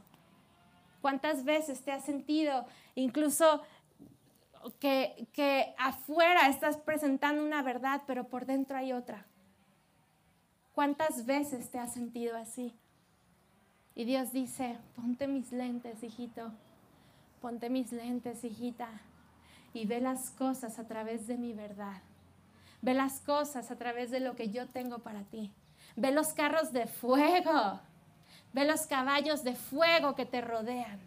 ¿Cuántas 1.01 1.45
veces 1.45 1.81
te 1.81 1.91
has 1.91 2.03
sentido 2.03 2.65
incluso 2.95 3.61
que, 4.79 5.27
que 5.31 5.73
afuera 5.77 6.49
estás 6.49 6.75
presentando 6.77 7.43
una 7.43 7.63
verdad, 7.63 8.01
pero 8.05 8.27
por 8.27 8.45
dentro 8.45 8.77
hay 8.77 8.91
otra? 8.91 9.25
¿Cuántas 10.75 11.25
veces 11.25 11.69
te 11.69 11.79
has 11.79 11.93
sentido 11.93 12.35
así? 12.37 12.73
Y 13.95 14.03
Dios 14.03 14.33
dice, 14.33 14.77
ponte 14.95 15.27
mis 15.27 15.51
lentes, 15.53 16.03
hijito, 16.03 16.51
ponte 17.41 17.69
mis 17.69 17.91
lentes, 17.91 18.43
hijita, 18.43 18.89
y 19.73 19.85
ve 19.85 20.01
las 20.01 20.31
cosas 20.31 20.79
a 20.79 20.87
través 20.87 21.27
de 21.27 21.37
mi 21.37 21.53
verdad. 21.53 22.01
Ve 22.83 22.93
las 22.93 23.21
cosas 23.21 23.71
a 23.71 23.77
través 23.77 24.11
de 24.11 24.19
lo 24.19 24.35
que 24.35 24.49
yo 24.49 24.67
tengo 24.67 24.99
para 24.99 25.23
ti. 25.23 25.53
Ve 25.95 26.11
los 26.11 26.33
carros 26.33 26.73
de 26.73 26.85
fuego. 26.85 27.79
Ve 28.51 28.65
los 28.65 28.87
caballos 28.87 29.45
de 29.45 29.55
fuego 29.55 30.15
que 30.15 30.25
te 30.25 30.41
rodean. 30.41 30.99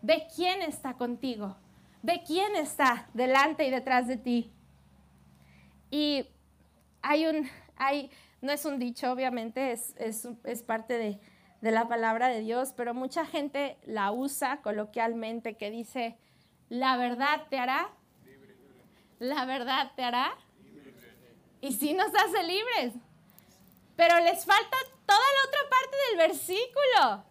Ve 0.00 0.26
quién 0.34 0.62
está 0.62 0.94
contigo. 0.94 1.54
Ve 2.00 2.22
quién 2.26 2.56
está 2.56 3.10
delante 3.12 3.66
y 3.66 3.70
detrás 3.70 4.06
de 4.06 4.16
ti. 4.16 4.50
Y 5.90 6.26
hay 7.02 7.26
un, 7.26 7.46
hay, 7.76 8.10
no 8.40 8.50
es 8.50 8.64
un 8.64 8.78
dicho, 8.78 9.12
obviamente, 9.12 9.72
es, 9.72 9.94
es, 9.98 10.62
parte 10.62 10.96
de, 10.96 11.20
de 11.60 11.70
la 11.72 11.88
palabra 11.88 12.28
de 12.28 12.40
Dios, 12.40 12.72
pero 12.74 12.94
mucha 12.94 13.26
gente 13.26 13.76
la 13.84 14.12
usa 14.12 14.62
coloquialmente 14.62 15.58
que 15.58 15.70
dice, 15.70 16.16
la 16.70 16.96
verdad 16.96 17.48
te 17.50 17.58
hará, 17.58 17.90
la 19.18 19.44
verdad 19.44 19.92
te 19.94 20.04
hará 20.04 20.32
y 21.60 21.72
sí 21.72 21.94
nos 21.94 22.14
hace 22.14 22.42
libres. 22.42 22.94
Pero 23.96 24.18
les 24.20 24.44
falta 24.44 24.76
toda 25.06 25.18
la 25.18 25.48
otra 25.48 25.60
parte 25.68 25.96
del 26.08 26.28
versículo. 26.28 27.24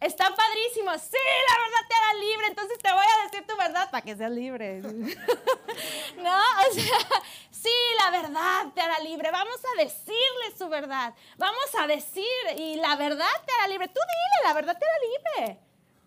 Está 0.00 0.34
padrísimo. 0.34 0.90
Sí, 0.98 1.16
la 1.48 1.58
verdad 1.62 1.88
te 1.88 1.94
hará 1.94 2.14
libre. 2.14 2.46
Entonces 2.48 2.78
te 2.78 2.92
voy 2.92 3.04
a 3.04 3.24
decir 3.24 3.46
tu 3.46 3.56
verdad 3.56 3.88
para 3.90 4.02
que 4.02 4.16
seas 4.16 4.32
libre. 4.32 4.80
no, 4.80 6.38
o 6.68 6.72
sea, 6.72 7.22
sí, 7.52 7.70
la 7.98 8.10
verdad 8.10 8.72
te 8.74 8.80
hará 8.80 8.98
libre. 8.98 9.30
Vamos 9.30 9.60
a 9.64 9.82
decirle 9.82 10.56
su 10.58 10.68
verdad. 10.68 11.14
Vamos 11.36 11.74
a 11.78 11.86
decir, 11.86 12.24
y 12.56 12.76
la 12.76 12.96
verdad 12.96 13.30
te 13.46 13.52
hará 13.54 13.68
libre. 13.68 13.86
Tú 13.86 14.00
dile, 14.00 14.48
la 14.48 14.54
verdad 14.54 14.76
te 14.76 14.84
hará 14.84 15.46
libre. 15.46 15.60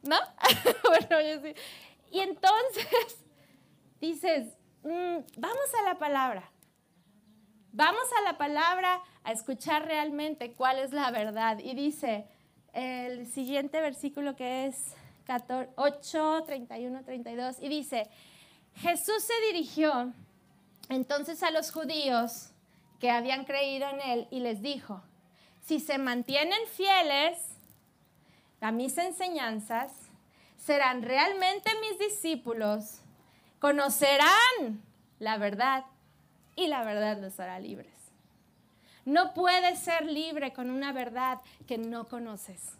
¿No? 0.04 0.20
bueno, 0.84 1.22
yo 1.22 1.42
sí. 1.42 1.56
Y 2.12 2.20
entonces 2.20 3.18
dices, 4.02 4.58
mm, 4.84 5.20
vamos 5.38 5.74
a 5.80 5.84
la 5.84 5.98
palabra. 5.98 6.52
Vamos 7.78 8.06
a 8.18 8.22
la 8.24 8.38
palabra 8.38 9.02
a 9.26 9.34
escuchar 9.34 9.86
realmente 9.86 10.54
cuál 10.54 10.80
es 10.80 10.94
la 10.94 11.12
verdad. 11.12 11.60
Y 11.60 11.76
dice 11.76 12.26
el 12.72 13.28
siguiente 13.28 13.82
versículo 13.82 14.34
que 14.38 14.68
es 14.68 14.94
8, 15.76 16.44
31, 16.46 17.04
32, 17.04 17.58
y 17.60 17.68
dice, 17.68 18.10
Jesús 18.76 19.22
se 19.22 19.34
dirigió 19.52 20.14
entonces 20.88 21.44
a 21.44 21.52
los 21.52 21.74
judíos 21.74 22.52
que 23.02 23.12
habían 23.12 23.44
creído 23.44 23.90
en 23.90 24.00
él 24.00 24.28
y 24.32 24.40
les 24.40 24.62
dijo, 24.62 25.04
si 25.62 25.82
se 25.82 25.98
mantienen 25.98 26.66
fieles 26.78 27.38
a 28.62 28.72
mis 28.72 28.98
enseñanzas, 28.98 29.92
serán 30.56 31.02
realmente 31.02 31.70
mis 31.82 32.00
discípulos, 32.00 33.02
conocerán 33.60 34.82
la 35.20 35.38
verdad 35.38 35.84
y 36.56 36.68
la 36.68 36.84
verdad 36.84 37.20
los 37.20 37.40
hará 37.40 37.60
libres. 37.60 37.94
No 39.06 39.34
puedes 39.34 39.80
ser 39.80 40.06
libre 40.06 40.54
con 40.54 40.70
una 40.70 40.92
verdad 40.92 41.40
que 41.68 41.78
no 41.78 42.06
conoces. 42.08 42.74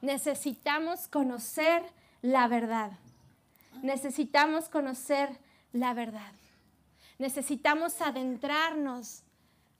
Necesitamos 0.00 1.08
conocer 1.08 1.82
la 2.22 2.46
verdad. 2.46 2.92
Necesitamos 3.82 4.68
conocer 4.68 5.38
la 5.72 5.92
verdad. 5.94 6.32
Necesitamos 7.18 8.00
adentrarnos 8.00 9.22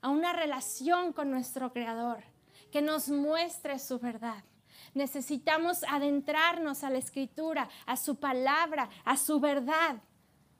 a 0.01 0.09
una 0.09 0.33
relación 0.33 1.13
con 1.13 1.31
nuestro 1.31 1.71
Creador 1.71 2.23
que 2.71 2.81
nos 2.81 3.09
muestre 3.09 3.79
su 3.79 3.99
verdad. 3.99 4.43
Necesitamos 4.93 5.83
adentrarnos 5.87 6.83
a 6.83 6.89
la 6.89 6.97
escritura, 6.97 7.69
a 7.85 7.95
su 7.97 8.15
palabra, 8.17 8.89
a 9.05 9.15
su 9.17 9.39
verdad. 9.39 9.97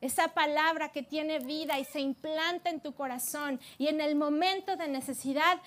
Esa 0.02 0.30
palabra 0.30 0.90
que 0.90 1.04
tiene 1.04 1.40
vida 1.40 1.78
y 1.80 1.86
se 1.86 2.00
implanta 2.00 2.72
en 2.72 2.82
tu 2.82 2.94
corazón 2.94 3.60
y 3.78 3.88
en 3.88 4.02
el 4.02 4.16
momento 4.16 4.76
de 4.76 4.88
necesidad 4.88 5.60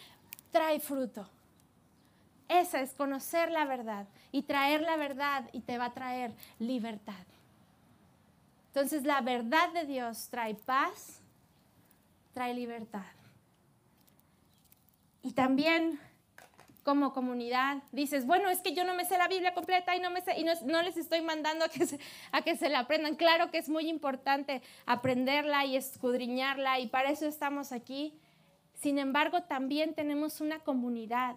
trae 0.50 0.80
fruto. 0.80 1.28
Esa 2.48 2.80
es 2.80 2.92
conocer 2.92 3.50
la 3.50 3.64
verdad 3.64 4.06
y 4.32 4.42
traer 4.42 4.82
la 4.82 4.96
verdad 4.96 5.48
y 5.52 5.60
te 5.60 5.78
va 5.78 5.86
a 5.86 5.94
traer 5.94 6.34
libertad. 6.58 7.24
Entonces 8.68 9.04
la 9.04 9.20
verdad 9.20 9.72
de 9.72 9.84
Dios 9.84 10.28
trae 10.30 10.56
paz, 10.56 11.20
trae 12.32 12.52
libertad. 12.54 13.06
Y 15.22 15.32
también 15.32 16.00
como 16.84 17.14
comunidad 17.14 17.82
dices, 17.92 18.26
bueno, 18.26 18.50
es 18.50 18.60
que 18.60 18.74
yo 18.74 18.84
no 18.84 18.94
me 18.94 19.06
sé 19.06 19.16
la 19.16 19.26
Biblia 19.26 19.54
completa 19.54 19.96
y 19.96 20.00
no, 20.00 20.10
me 20.10 20.20
sé, 20.20 20.38
y 20.38 20.44
no, 20.44 20.82
les 20.82 20.96
estoy 20.96 21.22
mandando 21.22 21.64
a 21.64 21.68
que, 21.68 21.86
se, 21.86 21.98
a 22.30 22.42
que 22.42 22.56
se 22.56 22.68
la 22.68 22.80
aprendan. 22.80 23.16
Claro 23.16 23.50
que 23.50 23.58
es 23.58 23.68
muy 23.68 23.88
importante 23.88 24.62
aprenderla 24.84 25.64
y 25.64 25.76
escudriñarla 25.76 26.78
y 26.78 26.86
para 26.88 27.10
eso 27.10 27.26
estamos 27.26 27.72
aquí. 27.72 28.20
Sin 28.74 28.98
embargo, 28.98 29.44
también 29.44 29.94
tenemos 29.94 30.42
una 30.42 30.60
comunidad 30.60 31.36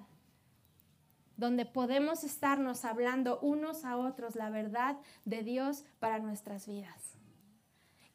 donde 1.38 1.66
podemos 1.66 2.24
estarnos 2.24 2.84
hablando 2.84 3.40
unos 3.40 3.86
a 3.86 3.96
otros 3.96 4.36
la 4.36 4.50
verdad 4.50 4.98
de 5.24 5.44
Dios 5.44 5.86
para 6.00 6.20
nuestras 6.20 6.68
vidas. 6.68 7.14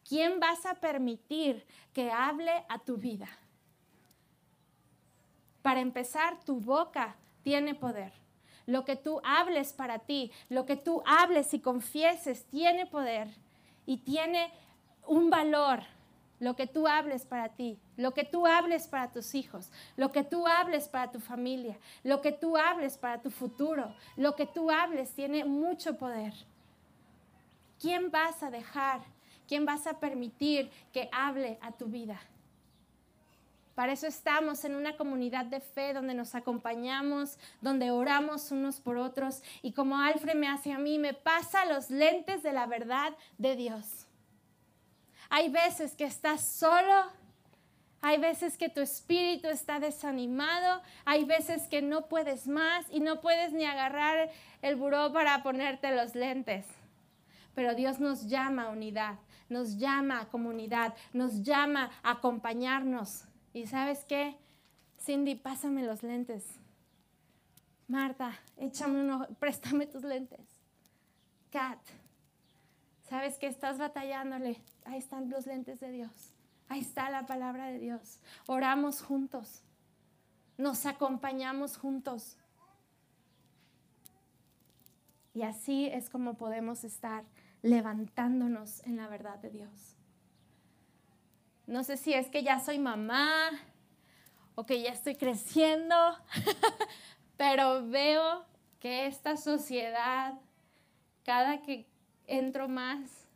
¿Quién 0.06 0.38
vas 0.38 0.66
a 0.66 0.74
permitir 0.74 1.64
que 1.94 2.10
hable 2.10 2.52
a 2.68 2.78
tu 2.80 2.98
vida? 2.98 3.28
Para 5.62 5.80
empezar, 5.80 6.38
tu 6.44 6.60
boca 6.60 7.16
tiene 7.42 7.74
poder. 7.74 8.12
Lo 8.66 8.84
que 8.84 8.96
tú 8.96 9.20
hables 9.24 9.72
para 9.72 10.00
ti, 10.00 10.30
lo 10.48 10.66
que 10.66 10.76
tú 10.76 11.02
hables 11.06 11.54
y 11.54 11.60
confieses 11.60 12.44
tiene 12.46 12.86
poder 12.86 13.28
y 13.86 13.98
tiene 13.98 14.52
un 15.06 15.30
valor. 15.30 15.82
Lo 16.38 16.56
que 16.56 16.66
tú 16.66 16.88
hables 16.88 17.24
para 17.24 17.50
ti, 17.50 17.78
lo 17.96 18.14
que 18.14 18.24
tú 18.24 18.46
hables 18.48 18.88
para 18.88 19.12
tus 19.12 19.36
hijos, 19.36 19.70
lo 19.96 20.10
que 20.10 20.24
tú 20.24 20.48
hables 20.48 20.88
para 20.88 21.12
tu 21.12 21.20
familia, 21.20 21.78
lo 22.02 22.20
que 22.20 22.32
tú 22.32 22.56
hables 22.56 22.98
para 22.98 23.22
tu 23.22 23.30
futuro, 23.30 23.94
lo 24.16 24.34
que 24.34 24.46
tú 24.46 24.68
hables 24.68 25.12
tiene 25.12 25.44
mucho 25.44 25.96
poder. 25.96 26.34
¿Quién 27.80 28.10
vas 28.10 28.42
a 28.42 28.50
dejar? 28.50 29.02
¿Quién 29.46 29.64
vas 29.66 29.86
a 29.86 30.00
permitir 30.00 30.68
que 30.92 31.08
hable 31.12 31.58
a 31.60 31.70
tu 31.70 31.86
vida? 31.86 32.20
Para 33.74 33.92
eso 33.92 34.06
estamos 34.06 34.64
en 34.64 34.74
una 34.74 34.96
comunidad 34.96 35.46
de 35.46 35.60
fe 35.60 35.94
donde 35.94 36.12
nos 36.12 36.34
acompañamos, 36.34 37.38
donde 37.62 37.90
oramos 37.90 38.50
unos 38.50 38.80
por 38.80 38.98
otros 38.98 39.42
y 39.62 39.72
como 39.72 39.98
Alfred 39.98 40.34
me 40.34 40.48
hace 40.48 40.72
a 40.72 40.78
mí, 40.78 40.98
me 40.98 41.14
pasa 41.14 41.64
los 41.64 41.88
lentes 41.90 42.42
de 42.42 42.52
la 42.52 42.66
verdad 42.66 43.14
de 43.38 43.56
Dios. 43.56 44.06
Hay 45.30 45.48
veces 45.48 45.96
que 45.96 46.04
estás 46.04 46.46
solo, 46.46 47.06
hay 48.02 48.18
veces 48.18 48.58
que 48.58 48.68
tu 48.68 48.82
espíritu 48.82 49.48
está 49.48 49.80
desanimado, 49.80 50.82
hay 51.06 51.24
veces 51.24 51.66
que 51.68 51.80
no 51.80 52.08
puedes 52.08 52.46
más 52.46 52.84
y 52.90 53.00
no 53.00 53.22
puedes 53.22 53.54
ni 53.54 53.64
agarrar 53.64 54.30
el 54.60 54.76
buró 54.76 55.14
para 55.14 55.42
ponerte 55.42 55.96
los 55.96 56.14
lentes. 56.14 56.66
Pero 57.54 57.74
Dios 57.74 58.00
nos 58.00 58.26
llama 58.26 58.64
a 58.64 58.70
unidad, 58.70 59.18
nos 59.48 59.78
llama 59.78 60.20
a 60.20 60.28
comunidad, 60.28 60.94
nos 61.14 61.42
llama 61.42 61.90
a 62.02 62.12
acompañarnos 62.12 63.24
y 63.52 63.66
sabes 63.66 64.04
qué, 64.04 64.36
Cindy, 64.98 65.34
pásame 65.34 65.84
los 65.84 66.02
lentes. 66.02 66.44
Marta, 67.88 68.32
échame 68.56 69.00
uno, 69.00 69.26
préstame 69.38 69.86
tus 69.86 70.02
lentes. 70.02 70.40
Kat, 71.50 71.78
sabes 73.08 73.36
que 73.38 73.46
estás 73.46 73.78
batallándole. 73.78 74.62
Ahí 74.84 74.98
están 74.98 75.28
los 75.28 75.46
lentes 75.46 75.80
de 75.80 75.90
Dios. 75.90 76.34
Ahí 76.68 76.80
está 76.80 77.10
la 77.10 77.26
palabra 77.26 77.66
de 77.66 77.78
Dios. 77.78 78.20
Oramos 78.46 79.02
juntos. 79.02 79.62
Nos 80.56 80.86
acompañamos 80.86 81.76
juntos. 81.76 82.38
Y 85.34 85.42
así 85.42 85.86
es 85.86 86.08
como 86.08 86.34
podemos 86.34 86.84
estar 86.84 87.24
levantándonos 87.62 88.82
en 88.86 88.96
la 88.96 89.08
verdad 89.08 89.38
de 89.38 89.50
Dios. 89.50 89.96
No 91.72 91.84
sé 91.84 91.96
si 91.96 92.12
es 92.12 92.28
que 92.28 92.42
ya 92.42 92.60
soy 92.60 92.78
mamá 92.78 93.48
o 94.54 94.66
que 94.66 94.82
ya 94.82 94.90
estoy 94.90 95.14
creciendo, 95.14 95.96
pero 97.38 97.88
veo 97.88 98.44
que 98.78 99.06
esta 99.06 99.38
sociedad, 99.38 100.34
cada 101.24 101.62
que 101.62 101.86
entro 102.26 102.68
más, 102.68 103.26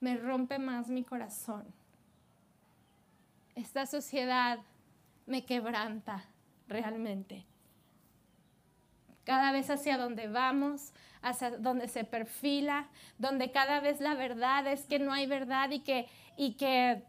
me 0.00 0.16
rompe 0.16 0.58
más 0.58 0.88
mi 0.88 1.04
corazón. 1.04 1.64
Esta 3.54 3.86
sociedad 3.86 4.58
me 5.26 5.44
quebranta 5.44 6.24
realmente. 6.66 7.46
Cada 9.22 9.52
vez 9.52 9.70
hacia 9.70 9.96
donde 9.96 10.26
vamos, 10.26 10.92
hacia 11.22 11.52
donde 11.52 11.86
se 11.86 12.02
perfila, 12.02 12.88
donde 13.16 13.52
cada 13.52 13.78
vez 13.78 14.00
la 14.00 14.14
verdad 14.14 14.66
es 14.66 14.86
que 14.86 14.98
no 14.98 15.12
hay 15.12 15.26
verdad 15.26 15.70
y 15.70 15.78
que, 15.84 16.08
y 16.36 16.54
que 16.54 17.04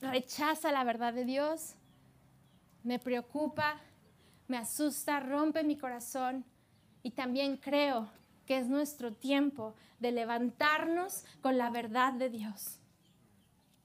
rechaza 0.00 0.72
la 0.72 0.84
verdad 0.84 1.12
de 1.12 1.24
Dios, 1.24 1.74
me 2.82 2.98
preocupa, 2.98 3.80
me 4.48 4.58
asusta, 4.58 5.20
rompe 5.20 5.64
mi 5.64 5.76
corazón 5.76 6.44
y 7.02 7.10
también 7.10 7.56
creo 7.56 8.08
que 8.46 8.58
es 8.58 8.68
nuestro 8.68 9.12
tiempo 9.12 9.74
de 9.98 10.12
levantarnos 10.12 11.24
con 11.40 11.58
la 11.58 11.70
verdad 11.70 12.12
de 12.12 12.30
Dios, 12.30 12.78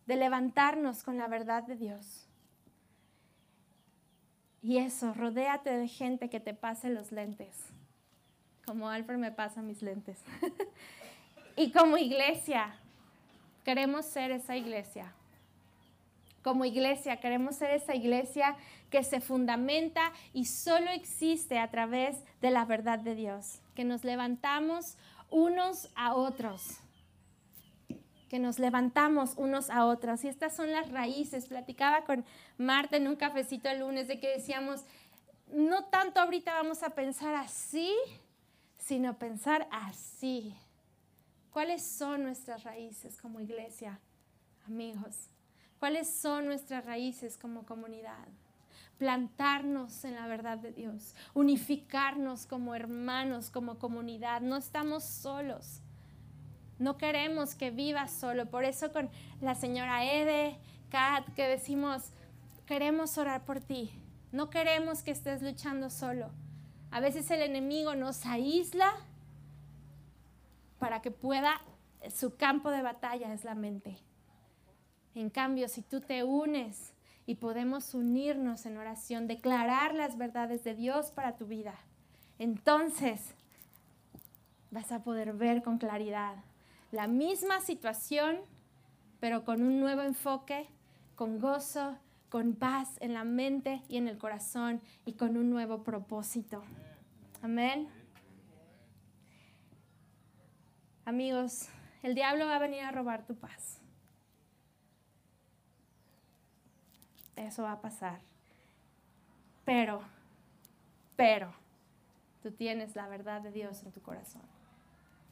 de 0.06 0.16
levantarnos 0.18 1.04
con 1.04 1.18
la 1.18 1.28
verdad 1.28 1.64
de 1.64 1.76
Dios. 1.76 2.28
Y 4.62 4.78
eso, 4.78 5.14
rodéate 5.14 5.72
de 5.72 5.88
gente 5.88 6.30
que 6.30 6.40
te 6.40 6.54
pase 6.54 6.90
los 6.90 7.12
lentes, 7.12 7.70
como 8.66 8.90
Alfred 8.90 9.18
me 9.18 9.32
pasa 9.32 9.64
mis 9.64 9.82
lentes. 9.82 10.24
y 11.56 11.72
como 11.72 11.98
iglesia, 11.98 12.76
queremos 13.64 14.06
ser 14.06 14.30
esa 14.30 14.56
iglesia 14.56 15.16
como 16.44 16.66
iglesia. 16.66 17.20
Queremos 17.20 17.56
ser 17.56 17.72
esa 17.72 17.96
iglesia 17.96 18.56
que 18.90 19.04
se 19.04 19.22
fundamenta 19.22 20.12
y 20.34 20.46
solo 20.46 20.92
existe 20.92 21.60
a 21.60 21.72
través 21.72 22.18
de 22.42 22.52
la 22.52 22.66
verdad 22.66 23.00
de 23.00 23.16
Dios. 23.16 23.62
Que 23.76 23.84
nos 23.84 24.04
levantamos 24.04 24.98
unos 25.30 25.90
a 25.96 26.14
otros. 26.14 26.78
Que 28.30 28.40
nos 28.40 28.60
levantamos 28.60 29.34
unos 29.38 29.70
a 29.70 29.86
otros. 29.86 30.24
Y 30.24 30.28
estas 30.28 30.56
son 30.56 30.72
las 30.72 30.90
raíces. 30.92 31.48
Platicaba 31.48 32.06
con 32.06 32.26
Marta 32.58 32.98
en 32.98 33.08
un 33.08 33.16
cafecito 33.16 33.70
el 33.70 33.80
lunes 33.80 34.08
de 34.08 34.20
que 34.20 34.30
decíamos, 34.30 34.86
no 35.52 35.86
tanto 35.86 36.20
ahorita 36.20 36.54
vamos 36.54 36.84
a 36.84 36.92
pensar 36.92 37.36
así, 37.36 37.94
sino 38.78 39.18
pensar 39.18 39.68
así. 39.72 40.56
¿Cuáles 41.52 41.84
son 41.84 42.24
nuestras 42.24 42.64
raíces 42.64 43.18
como 43.18 43.42
iglesia, 43.42 44.00
amigos? 44.66 45.31
¿Cuáles 45.82 46.14
son 46.14 46.46
nuestras 46.46 46.86
raíces 46.86 47.40
como 47.40 47.66
comunidad? 47.66 48.28
plantarnos 49.00 50.06
en 50.06 50.14
la 50.14 50.28
verdad 50.28 50.60
de 50.60 50.72
Dios, 50.72 51.16
unificarnos 51.34 52.46
como 52.46 52.76
hermanos, 52.76 53.50
como 53.50 53.80
comunidad. 53.80 54.42
No 54.42 54.58
estamos 54.58 55.04
solos. 55.04 55.82
No 56.78 57.00
queremos 57.00 57.56
que 57.56 57.72
vivas 57.72 58.12
solo. 58.12 58.46
Por 58.52 58.64
eso 58.64 58.94
con 58.94 59.10
la 59.42 59.56
señora 59.56 60.06
Ede, 60.06 60.60
Kat, 60.92 61.28
que 61.34 61.48
decimos, 61.48 62.12
queremos 62.68 63.18
orar 63.18 63.44
por 63.44 63.60
ti. 63.60 63.90
No 64.32 64.52
queremos 64.52 65.02
que 65.02 65.10
estés 65.10 65.42
luchando 65.42 65.90
solo. 65.90 66.30
A 66.92 67.00
veces 67.00 67.32
el 67.32 67.42
enemigo 67.42 67.96
nos 67.96 68.28
aísla 68.28 68.94
para 70.78 71.02
que 71.02 71.10
pueda, 71.10 71.60
su 72.16 72.36
campo 72.36 72.70
de 72.70 72.84
batalla 72.84 73.34
es 73.34 73.44
la 73.44 73.56
mente. 73.56 73.98
En 75.16 75.30
cambio, 75.30 75.68
si 75.68 75.82
tú 75.82 76.02
te 76.02 76.24
unes 76.24 76.94
y 77.26 77.36
podemos 77.36 77.94
unirnos 77.94 78.66
en 78.66 78.78
oración, 78.78 79.28
declarar 79.28 79.94
las 79.94 80.18
verdades 80.18 80.64
de 80.64 80.76
Dios 80.76 81.12
para 81.12 81.36
tu 81.36 81.46
vida. 81.46 81.76
Entonces 82.40 83.36
vas 84.72 84.92
a 84.92 85.04
poder 85.04 85.34
ver 85.34 85.62
con 85.62 85.78
claridad 85.78 86.36
la 86.92 87.08
misma 87.08 87.62
situación, 87.62 88.38
pero 89.20 89.46
con 89.46 89.62
un 89.64 89.80
nuevo 89.80 90.02
enfoque, 90.02 90.68
con 91.16 91.40
gozo, 91.40 91.98
con 92.30 92.56
paz 92.56 92.90
en 93.00 93.14
la 93.14 93.24
mente 93.24 93.82
y 93.90 93.98
en 93.98 94.08
el 94.08 94.18
corazón 94.18 94.82
y 95.06 95.14
con 95.14 95.38
un 95.38 95.50
nuevo 95.50 95.84
propósito. 95.84 96.64
Amén. 97.42 97.90
Amigos, 101.06 101.68
el 102.04 102.16
diablo 102.16 102.46
va 102.46 102.56
a 102.56 102.60
venir 102.60 102.82
a 102.82 102.92
robar 102.92 103.26
tu 103.26 103.36
paz. 103.36 103.81
Eso 107.48 107.64
va 107.64 107.74
a 107.74 107.82
pasar. 107.82 108.20
Pero, 109.66 110.02
pero, 111.16 111.54
tú 112.42 112.52
tienes 112.52 112.96
la 112.96 113.08
verdad 113.08 113.42
de 113.42 113.52
Dios 113.52 113.84
en 113.84 113.92
tu 113.92 114.02
corazón. 114.02 114.42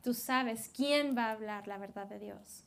Tú 0.03 0.13
sabes 0.13 0.69
quién 0.75 1.17
va 1.17 1.25
a 1.25 1.31
hablar 1.31 1.67
la 1.67 1.77
verdad 1.77 2.07
de 2.07 2.19
Dios. 2.19 2.63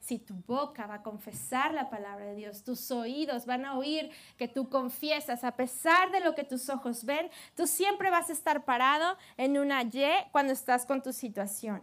Si 0.00 0.18
tu 0.18 0.34
boca 0.46 0.86
va 0.86 0.96
a 0.96 1.02
confesar 1.02 1.74
la 1.74 1.90
palabra 1.90 2.26
de 2.26 2.36
Dios, 2.36 2.62
tus 2.62 2.90
oídos 2.90 3.44
van 3.44 3.64
a 3.64 3.76
oír 3.76 4.10
que 4.36 4.46
tú 4.46 4.68
confiesas, 4.68 5.42
a 5.42 5.56
pesar 5.56 6.12
de 6.12 6.20
lo 6.20 6.34
que 6.34 6.44
tus 6.44 6.68
ojos 6.68 7.04
ven, 7.04 7.28
tú 7.56 7.66
siempre 7.66 8.10
vas 8.10 8.30
a 8.30 8.32
estar 8.32 8.64
parado 8.64 9.16
en 9.36 9.58
una 9.58 9.82
Y 9.82 10.06
cuando 10.30 10.52
estás 10.52 10.86
con 10.86 11.02
tu 11.02 11.12
situación. 11.12 11.82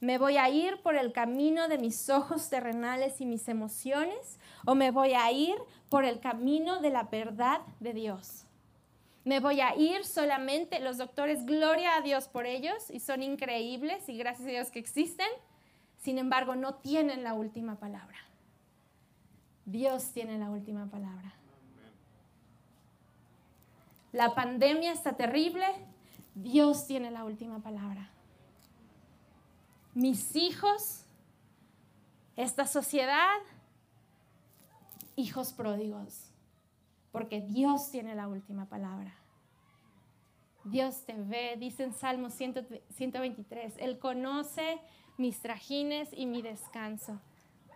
¿Me 0.00 0.18
voy 0.18 0.36
a 0.36 0.48
ir 0.48 0.82
por 0.82 0.96
el 0.96 1.12
camino 1.12 1.68
de 1.68 1.78
mis 1.78 2.10
ojos 2.10 2.50
terrenales 2.50 3.20
y 3.20 3.26
mis 3.26 3.48
emociones? 3.48 4.38
¿O 4.66 4.74
me 4.74 4.90
voy 4.90 5.14
a 5.14 5.30
ir 5.30 5.54
por 5.88 6.04
el 6.04 6.20
camino 6.20 6.80
de 6.80 6.90
la 6.90 7.04
verdad 7.04 7.60
de 7.80 7.94
Dios? 7.94 8.44
Me 9.24 9.40
voy 9.40 9.60
a 9.60 9.74
ir 9.76 10.04
solamente, 10.04 10.80
los 10.80 10.98
doctores, 10.98 11.46
gloria 11.46 11.96
a 11.96 12.02
Dios 12.02 12.28
por 12.28 12.44
ellos, 12.44 12.90
y 12.90 13.00
son 13.00 13.22
increíbles 13.22 14.06
y 14.08 14.18
gracias 14.18 14.46
a 14.46 14.50
Dios 14.50 14.70
que 14.70 14.78
existen. 14.78 15.28
Sin 16.02 16.18
embargo, 16.18 16.54
no 16.54 16.74
tienen 16.74 17.22
la 17.22 17.32
última 17.32 17.76
palabra. 17.78 18.18
Dios 19.64 20.12
tiene 20.12 20.38
la 20.38 20.50
última 20.50 20.90
palabra. 20.90 21.32
La 24.12 24.34
pandemia 24.34 24.92
está 24.92 25.16
terrible, 25.16 25.64
Dios 26.34 26.86
tiene 26.86 27.10
la 27.10 27.24
última 27.24 27.60
palabra 27.60 28.10
mis 29.94 30.34
hijos, 30.36 31.04
esta 32.36 32.66
sociedad, 32.66 33.38
hijos 35.16 35.52
pródigos, 35.52 36.30
porque 37.12 37.40
Dios 37.40 37.90
tiene 37.90 38.14
la 38.14 38.28
última 38.28 38.66
palabra. 38.66 39.14
Dios 40.64 41.04
te 41.04 41.14
ve, 41.14 41.56
dice 41.58 41.84
en 41.84 41.92
Salmo 41.92 42.30
123, 42.30 43.74
Él 43.78 43.98
conoce 43.98 44.80
mis 45.16 45.40
trajines 45.40 46.08
y 46.12 46.26
mi 46.26 46.42
descanso. 46.42 47.20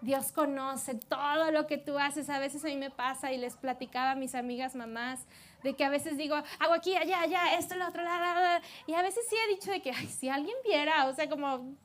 Dios 0.01 0.33
conoce 0.33 0.95
todo 0.95 1.51
lo 1.51 1.67
que 1.67 1.77
tú 1.77 1.99
haces. 1.99 2.31
A 2.31 2.39
veces 2.39 2.65
a 2.65 2.69
mí 2.69 2.77
me 2.77 2.91
pasa 2.91 3.33
y 3.33 3.37
les 3.37 3.57
platicaba 3.57 4.13
a 4.13 4.15
mis 4.15 4.35
amigas 4.35 4.75
mamás 4.75 5.27
de 5.63 5.75
que 5.75 5.85
a 5.85 5.91
veces 5.91 6.17
digo, 6.17 6.37
hago 6.61 6.73
aquí, 6.73 6.97
allá, 6.97 7.21
allá, 7.21 7.59
esto, 7.59 7.75
lo 7.75 7.89
otro, 7.89 8.03
la, 8.03 8.63
y 8.87 8.95
a 8.95 9.03
veces 9.03 9.25
sí 9.29 9.37
he 9.37 9.55
dicho 9.55 9.71
de 9.71 9.83
que, 9.83 9.91
ay, 9.91 10.07
si 10.07 10.29
alguien 10.29 10.57
viera, 10.65 11.07
o 11.07 11.15
sea, 11.15 11.29
como 11.29 11.77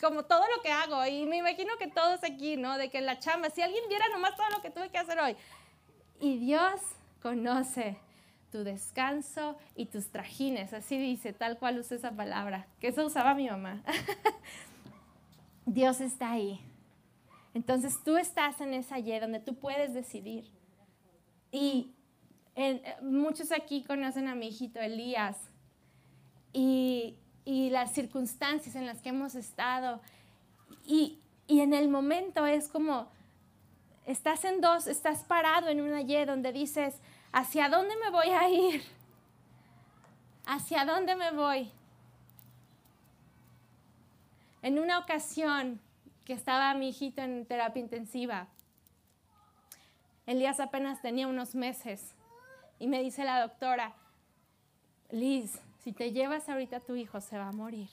como 0.00 0.24
todo 0.24 0.42
lo 0.56 0.62
que 0.62 0.70
hago. 0.70 1.04
Y 1.06 1.26
me 1.26 1.38
imagino 1.38 1.76
que 1.78 1.88
todos 1.88 2.22
aquí, 2.24 2.56
¿no? 2.56 2.78
De 2.78 2.90
que 2.90 3.00
la 3.00 3.18
chamba, 3.18 3.50
si 3.50 3.62
alguien 3.62 3.84
viera 3.88 4.08
nomás 4.10 4.36
todo 4.36 4.48
lo 4.50 4.62
que 4.62 4.70
tuve 4.70 4.90
que 4.90 4.98
hacer 4.98 5.18
hoy. 5.18 5.36
Y 6.20 6.38
Dios 6.38 6.80
conoce 7.20 7.98
tu 8.50 8.64
descanso 8.64 9.56
y 9.74 9.86
tus 9.86 10.10
trajines. 10.10 10.72
Así 10.72 10.98
dice, 10.98 11.32
tal 11.32 11.58
cual 11.58 11.78
usa 11.78 11.96
esa 11.96 12.12
palabra, 12.12 12.66
que 12.80 12.88
eso 12.88 13.04
usaba 13.04 13.34
mi 13.34 13.48
mamá. 13.48 13.82
Dios 15.66 16.00
está 16.00 16.32
ahí. 16.32 16.60
Entonces 17.54 18.02
tú 18.04 18.16
estás 18.16 18.60
en 18.60 18.74
esa 18.74 18.98
Y 18.98 19.18
donde 19.18 19.40
tú 19.40 19.54
puedes 19.54 19.94
decidir. 19.94 20.50
Y 21.50 21.94
muchos 23.02 23.52
aquí 23.52 23.84
conocen 23.84 24.28
a 24.28 24.34
mi 24.34 24.48
hijito 24.48 24.80
Elías. 24.80 25.36
Y 26.52 27.16
y 27.44 27.70
las 27.70 27.92
circunstancias 27.92 28.74
en 28.74 28.86
las 28.86 29.00
que 29.00 29.10
hemos 29.10 29.34
estado. 29.34 30.00
Y, 30.84 31.18
en 31.48 31.74
el 31.74 31.88
momento 31.88 32.46
es 32.46 32.68
como, 32.68 33.08
estás 34.06 34.44
en 34.44 34.60
dos, 34.60 34.86
estás 34.86 35.22
parado 35.24 35.68
en 35.68 35.80
una 35.80 36.00
Y 36.00 36.24
donde 36.24 36.52
dices, 36.52 36.94
¿hacia 37.32 37.68
dónde 37.68 37.94
me 37.96 38.10
voy 38.10 38.28
a 38.28 38.48
ir? 38.48 38.82
¿Hacia 40.46 40.84
dónde 40.84 41.14
me 41.14 41.30
voy? 41.30 41.70
En 44.62 44.78
una 44.78 44.98
ocasión 44.98 45.80
que 46.24 46.32
estaba 46.32 46.72
mi 46.74 46.88
hijito 46.88 47.20
en 47.20 47.44
terapia 47.44 47.80
intensiva, 47.80 48.46
Elías 50.26 50.60
apenas 50.60 51.02
tenía 51.02 51.26
unos 51.26 51.54
meses 51.54 52.14
y 52.78 52.86
me 52.86 53.02
dice 53.02 53.24
la 53.24 53.40
doctora, 53.40 53.92
Liz, 55.10 55.60
si 55.82 55.92
te 55.92 56.12
llevas 56.12 56.48
ahorita 56.48 56.76
a 56.76 56.80
tu 56.80 56.94
hijo, 56.94 57.20
se 57.20 57.36
va 57.36 57.48
a 57.48 57.52
morir. 57.52 57.88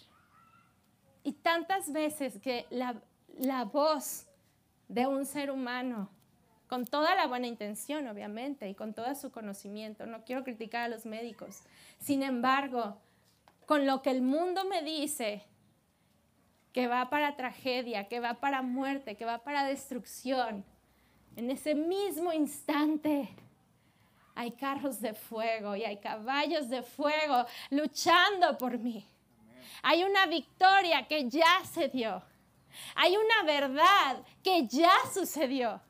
Y 1.24 1.34
tantas 1.34 1.92
veces 1.92 2.40
que 2.40 2.68
la, 2.70 3.02
la 3.38 3.66
voz 3.66 4.28
de 4.88 5.08
un 5.08 5.26
ser 5.26 5.50
humano, 5.50 6.10
con 6.68 6.86
toda 6.86 7.16
la 7.16 7.26
buena 7.26 7.48
intención, 7.48 8.08
obviamente, 8.08 8.70
y 8.70 8.76
con 8.76 8.94
todo 8.94 9.14
su 9.16 9.32
conocimiento, 9.32 10.06
no 10.06 10.24
quiero 10.24 10.44
criticar 10.44 10.84
a 10.84 10.88
los 10.88 11.06
médicos, 11.06 11.62
sin 12.00 12.22
embargo, 12.22 12.98
con 13.66 13.88
lo 13.88 14.04
que 14.04 14.12
el 14.12 14.22
mundo 14.22 14.66
me 14.66 14.84
dice, 14.84 15.44
que 16.74 16.88
va 16.88 17.10
para 17.10 17.36
tragedia, 17.36 18.08
que 18.08 18.20
va 18.20 18.36
para 18.36 18.62
muerte, 18.62 19.16
que 19.16 19.26
va 19.26 19.40
para 19.40 19.66
destrucción, 19.66 20.64
en 21.36 21.50
ese 21.50 21.74
mismo 21.74 22.34
instante 22.34 23.30
hay 24.40 24.52
carros 24.52 25.02
de 25.02 25.14
fuego 25.14 25.76
y 25.76 25.84
hay 25.84 25.98
caballos 25.98 26.70
de 26.70 26.82
fuego 26.82 27.46
luchando 27.72 28.58
por 28.58 28.78
mí. 28.78 29.06
Hay 29.84 30.06
una 30.06 30.28
victoria 30.28 31.06
que 31.06 31.30
ya 31.30 31.62
se 31.70 31.90
dio. 31.90 32.24
Hay 32.96 33.18
una 33.18 33.44
verdad 33.44 34.24
que 34.42 34.66
ya 34.66 34.94
sucedió 35.14 35.82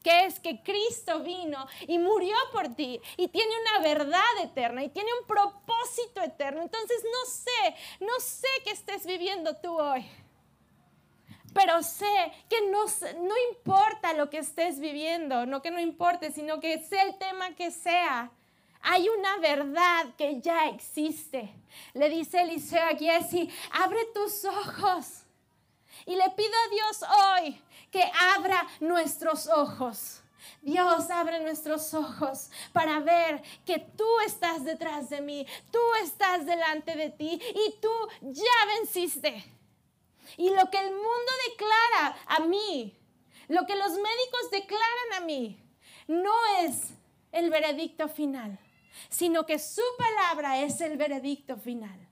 que 0.00 0.26
es 0.26 0.38
que 0.38 0.62
Cristo 0.62 1.24
vino 1.24 1.66
y 1.88 1.98
murió 1.98 2.36
por 2.52 2.72
ti 2.76 3.00
y 3.16 3.26
tiene 3.26 3.50
una 3.62 3.82
verdad 3.82 4.44
eterna 4.44 4.84
y 4.84 4.90
tiene 4.90 5.10
un 5.20 5.26
propósito 5.26 6.22
eterno. 6.22 6.62
Entonces 6.62 7.02
no 7.02 7.28
sé, 7.28 7.74
no 7.98 8.20
sé 8.20 8.46
qué 8.62 8.70
estés 8.70 9.06
viviendo 9.06 9.56
tú 9.56 9.76
hoy 9.76 10.08
pero 11.52 11.82
sé 11.82 12.32
que 12.48 12.70
no, 12.70 12.84
no 13.22 13.34
importa 13.50 14.12
lo 14.12 14.30
que 14.30 14.38
estés 14.38 14.80
viviendo, 14.80 15.46
no 15.46 15.62
que 15.62 15.70
no 15.70 15.80
importe, 15.80 16.32
sino 16.32 16.60
que 16.60 16.78
sea 16.84 17.02
el 17.02 17.18
tema 17.18 17.54
que 17.54 17.70
sea. 17.70 18.30
Hay 18.80 19.08
una 19.08 19.38
verdad 19.38 20.06
que 20.16 20.40
ya 20.40 20.68
existe. 20.68 21.52
Le 21.94 22.08
dice 22.08 22.42
Eliseo 22.42 22.82
a 22.82 23.82
abre 23.82 24.04
tus 24.14 24.44
ojos. 24.44 25.24
Y 26.06 26.14
le 26.14 26.30
pido 26.30 26.52
a 26.66 26.70
Dios 26.70 27.02
hoy 27.02 27.62
que 27.90 28.04
abra 28.36 28.66
nuestros 28.80 29.48
ojos. 29.48 30.22
Dios 30.62 31.10
abre 31.10 31.40
nuestros 31.40 31.92
ojos 31.94 32.50
para 32.72 33.00
ver 33.00 33.42
que 33.64 33.78
tú 33.78 34.08
estás 34.26 34.64
detrás 34.64 35.10
de 35.10 35.20
mí, 35.20 35.46
tú 35.70 35.78
estás 36.02 36.46
delante 36.46 36.94
de 36.96 37.10
ti 37.10 37.40
y 37.54 37.80
tú 37.80 37.90
ya 38.22 38.66
venciste. 38.78 39.57
Y 40.38 40.50
lo 40.50 40.70
que 40.70 40.78
el 40.78 40.92
mundo 40.92 41.32
declara 41.50 42.16
a 42.26 42.38
mí, 42.40 42.96
lo 43.48 43.66
que 43.66 43.74
los 43.74 43.90
médicos 43.90 44.50
declaran 44.52 45.12
a 45.16 45.20
mí, 45.20 45.60
no 46.06 46.32
es 46.60 46.94
el 47.32 47.50
veredicto 47.50 48.08
final, 48.08 48.58
sino 49.10 49.44
que 49.44 49.58
su 49.58 49.82
palabra 49.98 50.62
es 50.62 50.80
el 50.80 50.96
veredicto 50.96 51.56
final. 51.56 52.08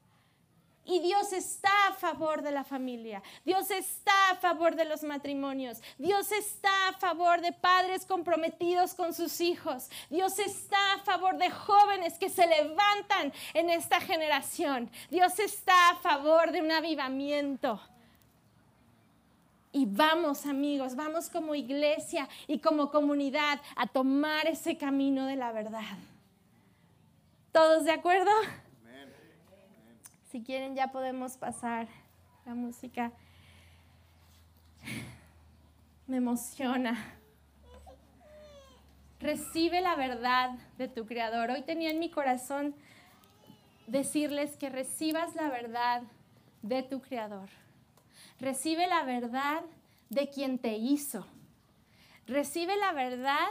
Y 0.84 1.00
Dios 1.00 1.32
está 1.32 1.88
a 1.88 1.94
favor 1.94 2.42
de 2.42 2.50
la 2.50 2.62
familia. 2.62 3.22
Dios 3.44 3.70
está 3.70 4.30
a 4.30 4.36
favor 4.36 4.76
de 4.76 4.84
los 4.84 5.02
matrimonios. 5.02 5.80
Dios 5.98 6.30
está 6.30 6.88
a 6.88 6.92
favor 6.92 7.40
de 7.40 7.52
padres 7.52 8.06
comprometidos 8.06 8.94
con 8.94 9.14
sus 9.14 9.40
hijos. 9.40 9.88
Dios 10.10 10.38
está 10.38 10.94
a 10.94 10.98
favor 10.98 11.38
de 11.38 11.50
jóvenes 11.50 12.18
que 12.18 12.28
se 12.28 12.46
levantan 12.46 13.32
en 13.54 13.70
esta 13.70 14.00
generación. 14.00 14.90
Dios 15.10 15.38
está 15.40 15.90
a 15.90 15.96
favor 15.96 16.52
de 16.52 16.60
un 16.60 16.70
avivamiento. 16.70 17.80
Y 19.76 19.84
vamos 19.84 20.46
amigos, 20.46 20.96
vamos 20.96 21.28
como 21.28 21.54
iglesia 21.54 22.30
y 22.46 22.60
como 22.60 22.90
comunidad 22.90 23.60
a 23.76 23.86
tomar 23.86 24.46
ese 24.46 24.78
camino 24.78 25.26
de 25.26 25.36
la 25.36 25.52
verdad. 25.52 25.98
¿Todos 27.52 27.84
de 27.84 27.92
acuerdo? 27.92 28.30
Si 30.30 30.42
quieren 30.42 30.74
ya 30.74 30.90
podemos 30.90 31.36
pasar 31.36 31.88
la 32.46 32.54
música. 32.54 33.12
Me 36.06 36.16
emociona. 36.16 36.96
Recibe 39.20 39.82
la 39.82 39.94
verdad 39.94 40.52
de 40.78 40.88
tu 40.88 41.04
Creador. 41.04 41.50
Hoy 41.50 41.60
tenía 41.60 41.90
en 41.90 41.98
mi 41.98 42.10
corazón 42.10 42.74
decirles 43.86 44.56
que 44.56 44.70
recibas 44.70 45.34
la 45.34 45.50
verdad 45.50 46.00
de 46.62 46.82
tu 46.82 47.02
Creador. 47.02 47.50
Recibe 48.40 48.86
la 48.86 49.02
verdad 49.04 49.62
de 50.10 50.28
quien 50.28 50.58
te 50.58 50.76
hizo. 50.76 51.26
Recibe 52.26 52.76
la 52.76 52.92
verdad 52.92 53.46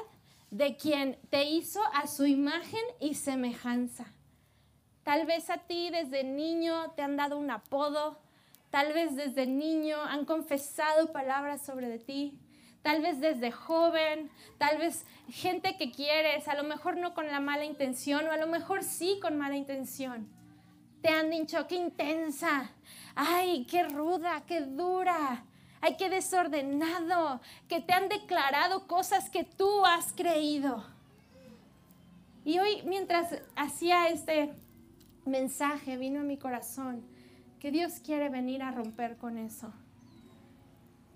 de 0.52 0.78
quien 0.78 1.18
te 1.30 1.46
hizo 1.46 1.82
a 1.94 2.08
su 2.08 2.26
imagen 2.26 2.84
y 3.00 3.16
semejanza. 3.16 4.06
Tal 5.04 5.26
vez 5.26 5.50
a 5.50 5.58
ti 5.58 5.90
desde 5.90 6.24
niño 6.24 6.92
te 6.96 7.02
han 7.02 7.18
dado 7.18 7.38
un 7.38 7.52
apodo, 7.52 8.20
tal 8.70 8.94
vez 8.94 9.16
desde 9.16 9.46
niño 9.46 9.98
han 10.02 10.26
confesado 10.26 11.12
palabras 11.12 11.66
sobre 11.66 11.90
de 11.90 12.00
ti, 12.00 12.40
tal 12.82 13.02
vez 13.02 13.20
desde 13.20 13.52
joven, 13.52 14.30
tal 14.58 14.78
vez 14.78 15.06
gente 15.30 15.78
que 15.78 15.92
quieres, 15.92 16.48
a 16.48 16.56
lo 16.56 16.64
mejor 16.64 16.98
no 16.98 17.14
con 17.14 17.28
la 17.28 17.40
mala 17.40 17.66
intención 17.66 18.28
o 18.28 18.32
a 18.32 18.38
lo 18.38 18.48
mejor 18.48 18.84
sí 18.84 19.20
con 19.22 19.38
mala 19.38 19.56
intención. 19.56 20.28
Te 21.06 21.12
han 21.12 21.30
dicho, 21.30 21.68
qué 21.68 21.76
intensa, 21.76 22.72
ay, 23.14 23.68
qué 23.70 23.84
ruda, 23.84 24.42
qué 24.48 24.62
dura, 24.62 25.44
ay, 25.80 25.98
qué 25.98 26.10
desordenado, 26.10 27.42
que 27.70 27.80
te 27.80 27.94
han 27.94 28.10
declarado 28.10 28.88
cosas 28.88 29.30
que 29.30 29.44
tú 29.44 29.86
has 29.86 30.14
creído. 30.14 30.84
Y 32.44 32.58
hoy, 32.58 32.82
mientras 32.88 33.40
hacía 33.56 34.10
este 34.10 34.52
mensaje 35.26 35.96
vino 35.96 36.22
a 36.22 36.24
mi 36.24 36.38
corazón 36.38 37.04
que 37.60 37.70
Dios 37.70 38.00
quiere 38.04 38.30
venir 38.30 38.64
a 38.64 38.72
romper 38.72 39.16
con 39.18 39.38
eso. 39.38 39.72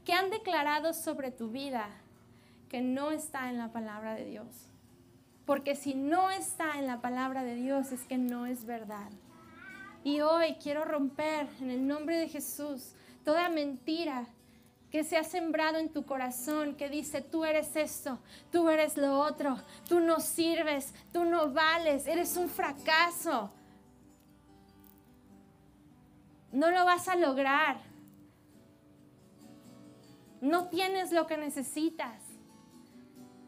Que 0.06 0.14
han 0.14 0.30
declarado 0.30 0.94
sobre 0.94 1.32
tu 1.32 1.50
vida 1.50 1.90
que 2.70 2.82
no 2.82 3.10
está 3.10 3.50
en 3.50 3.58
la 3.58 3.72
palabra 3.72 4.14
de 4.14 4.26
Dios. 4.26 4.68
Porque 5.48 5.76
si 5.76 5.96
no 5.96 6.30
está 6.30 6.78
en 6.78 6.86
la 6.86 7.02
palabra 7.02 7.44
de 7.44 7.56
Dios 7.56 7.92
es 7.92 8.04
que 8.04 8.20
no 8.20 8.46
es 8.46 8.66
verdad. 8.66 9.10
Y 10.04 10.22
hoy 10.22 10.56
quiero 10.62 10.86
romper 10.86 11.48
en 11.62 11.72
el 11.72 11.88
nombre 11.88 12.18
de 12.18 12.30
Jesús 12.30 12.94
toda 13.24 13.50
mentira 13.50 14.26
que 14.92 15.04
se 15.04 15.18
ha 15.18 15.24
sembrado 15.24 15.78
en 15.78 15.90
tu 15.90 16.04
corazón, 16.04 16.76
que 16.76 16.90
dice, 16.90 17.22
tú 17.22 17.46
eres 17.46 17.76
esto, 17.76 18.18
tú 18.52 18.70
eres 18.70 18.98
lo 18.98 19.20
otro, 19.20 19.58
tú 19.88 20.00
no 20.00 20.20
sirves, 20.20 20.94
tú 21.14 21.26
no 21.26 21.52
vales, 21.52 22.08
eres 22.08 22.36
un 22.38 22.50
fracaso 22.50 23.52
no 26.52 26.72
lo 26.72 26.86
vas 26.86 27.08
a 27.08 27.16
lograr. 27.16 27.78
No 30.42 30.70
tienes 30.70 31.12
lo 31.12 31.28
que 31.28 31.38
necesitas. 31.38 32.24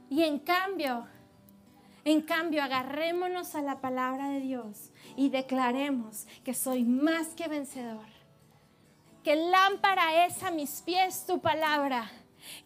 Y 0.09 0.23
en 0.23 0.39
cambio, 0.39 1.07
en 2.03 2.21
cambio, 2.21 2.63
agarrémonos 2.63 3.55
a 3.55 3.61
la 3.61 3.79
palabra 3.79 4.29
de 4.29 4.39
Dios 4.39 4.91
y 5.15 5.29
declaremos 5.29 6.27
que 6.43 6.53
soy 6.53 6.83
más 6.83 7.29
que 7.29 7.47
vencedor. 7.47 8.05
Que 9.23 9.35
lámpara 9.35 10.25
es 10.25 10.41
a 10.43 10.51
mis 10.51 10.81
pies 10.81 11.25
tu 11.27 11.41
palabra. 11.41 12.11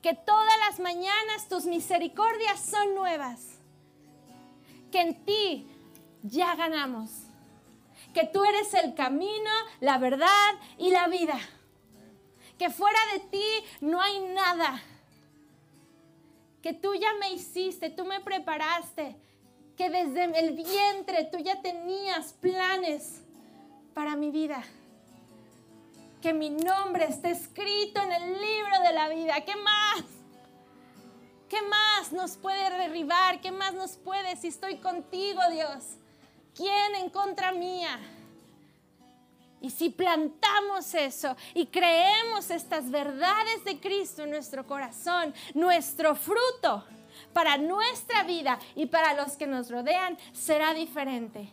Que 0.02 0.14
todas 0.14 0.60
las 0.68 0.80
mañanas 0.80 1.50
tus 1.50 1.66
misericordias 1.66 2.60
son 2.60 2.96
nuevas. 2.96 3.60
Que 4.92 5.02
en 5.02 5.26
ti 5.26 5.68
ya 6.24 6.56
ganamos 6.56 7.26
que 8.16 8.26
tú 8.26 8.46
eres 8.46 8.74
el 8.74 8.96
camino, 8.96 9.52
la 9.82 9.98
verdad 9.98 10.54
y 10.78 10.90
la 10.90 11.08
vida. 11.08 11.38
Que 12.58 12.70
fuera 12.70 13.00
de 13.14 13.20
ti 13.20 13.46
no 13.82 14.02
hay 14.02 14.20
nada. 14.34 14.82
Que 16.66 16.74
tú 16.74 16.96
ya 16.96 17.14
me 17.20 17.32
hiciste, 17.32 17.92
tú 17.92 18.06
me 18.06 18.22
preparaste. 18.22 19.16
Que 19.78 19.92
desde 19.92 20.24
el 20.40 20.54
vientre 20.56 21.26
tú 21.32 21.38
ya 21.38 21.62
tenías 21.62 22.34
planes 22.34 23.22
para 23.94 24.16
mi 24.16 24.32
vida. 24.32 24.64
Que 26.24 26.34
mi 26.34 26.50
nombre 26.50 27.06
esté 27.06 27.30
escrito 27.30 28.02
en 28.02 28.12
el 28.12 28.42
libro 28.42 28.80
de 28.84 28.94
la 28.94 29.10
vida. 29.10 29.42
¿Qué 29.46 29.56
más? 29.58 30.06
¿Qué 31.50 31.62
más 31.62 32.12
nos 32.12 32.36
puede 32.36 32.80
derribar? 32.80 33.42
¿Qué 33.42 33.52
más 33.52 33.76
nos 33.76 33.98
puede 33.98 34.36
si 34.36 34.48
estoy 34.48 34.78
contigo, 34.78 35.42
Dios? 35.52 35.84
¿Quién 36.56 36.96
en 36.96 37.12
contra 37.12 37.52
mía? 37.52 38.00
Y 39.66 39.72
si 39.72 39.90
plantamos 39.90 40.94
eso 40.94 41.36
y 41.56 41.66
creemos 41.66 42.52
estas 42.52 42.92
verdades 42.92 43.66
de 43.66 43.80
Cristo 43.80 44.22
en 44.22 44.30
nuestro 44.30 44.68
corazón, 44.68 45.34
nuestro 45.56 46.14
fruto 46.14 46.86
para 47.34 47.58
nuestra 47.58 48.22
vida 48.26 48.60
y 48.76 48.86
para 48.86 49.16
los 49.16 49.36
que 49.38 49.48
nos 49.48 49.72
rodean 49.72 50.20
será 50.34 50.76
diferente. 50.76 51.50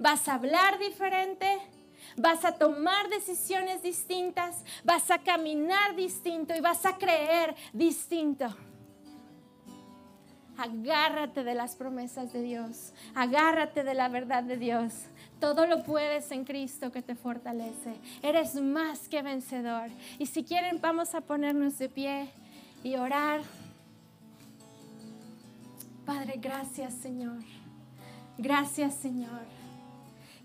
Vas 0.00 0.26
a 0.26 0.34
hablar 0.34 0.80
diferente, 0.80 1.60
vas 2.16 2.44
a 2.44 2.58
tomar 2.58 3.08
decisiones 3.08 3.84
distintas, 3.84 4.64
vas 4.82 5.08
a 5.12 5.18
caminar 5.18 5.94
distinto 5.94 6.56
y 6.56 6.60
vas 6.60 6.84
a 6.84 6.98
creer 6.98 7.54
distinto. 7.72 8.52
Agárrate 10.56 11.44
de 11.44 11.54
las 11.54 11.76
promesas 11.76 12.32
de 12.32 12.42
Dios. 12.42 12.92
Agárrate 13.14 13.84
de 13.84 13.94
la 13.94 14.08
verdad 14.08 14.42
de 14.42 14.56
Dios. 14.56 14.92
Todo 15.44 15.66
lo 15.66 15.82
puedes 15.82 16.30
en 16.30 16.46
Cristo 16.46 16.90
que 16.90 17.02
te 17.02 17.14
fortalece. 17.14 17.94
Eres 18.22 18.54
más 18.54 19.10
que 19.10 19.20
vencedor. 19.20 19.90
Y 20.18 20.24
si 20.24 20.42
quieren, 20.42 20.80
vamos 20.80 21.14
a 21.14 21.20
ponernos 21.20 21.78
de 21.78 21.90
pie 21.90 22.30
y 22.82 22.96
orar. 22.96 23.42
Padre, 26.06 26.38
gracias 26.40 26.94
Señor. 26.94 27.42
Gracias 28.38 28.94
Señor. 28.94 29.42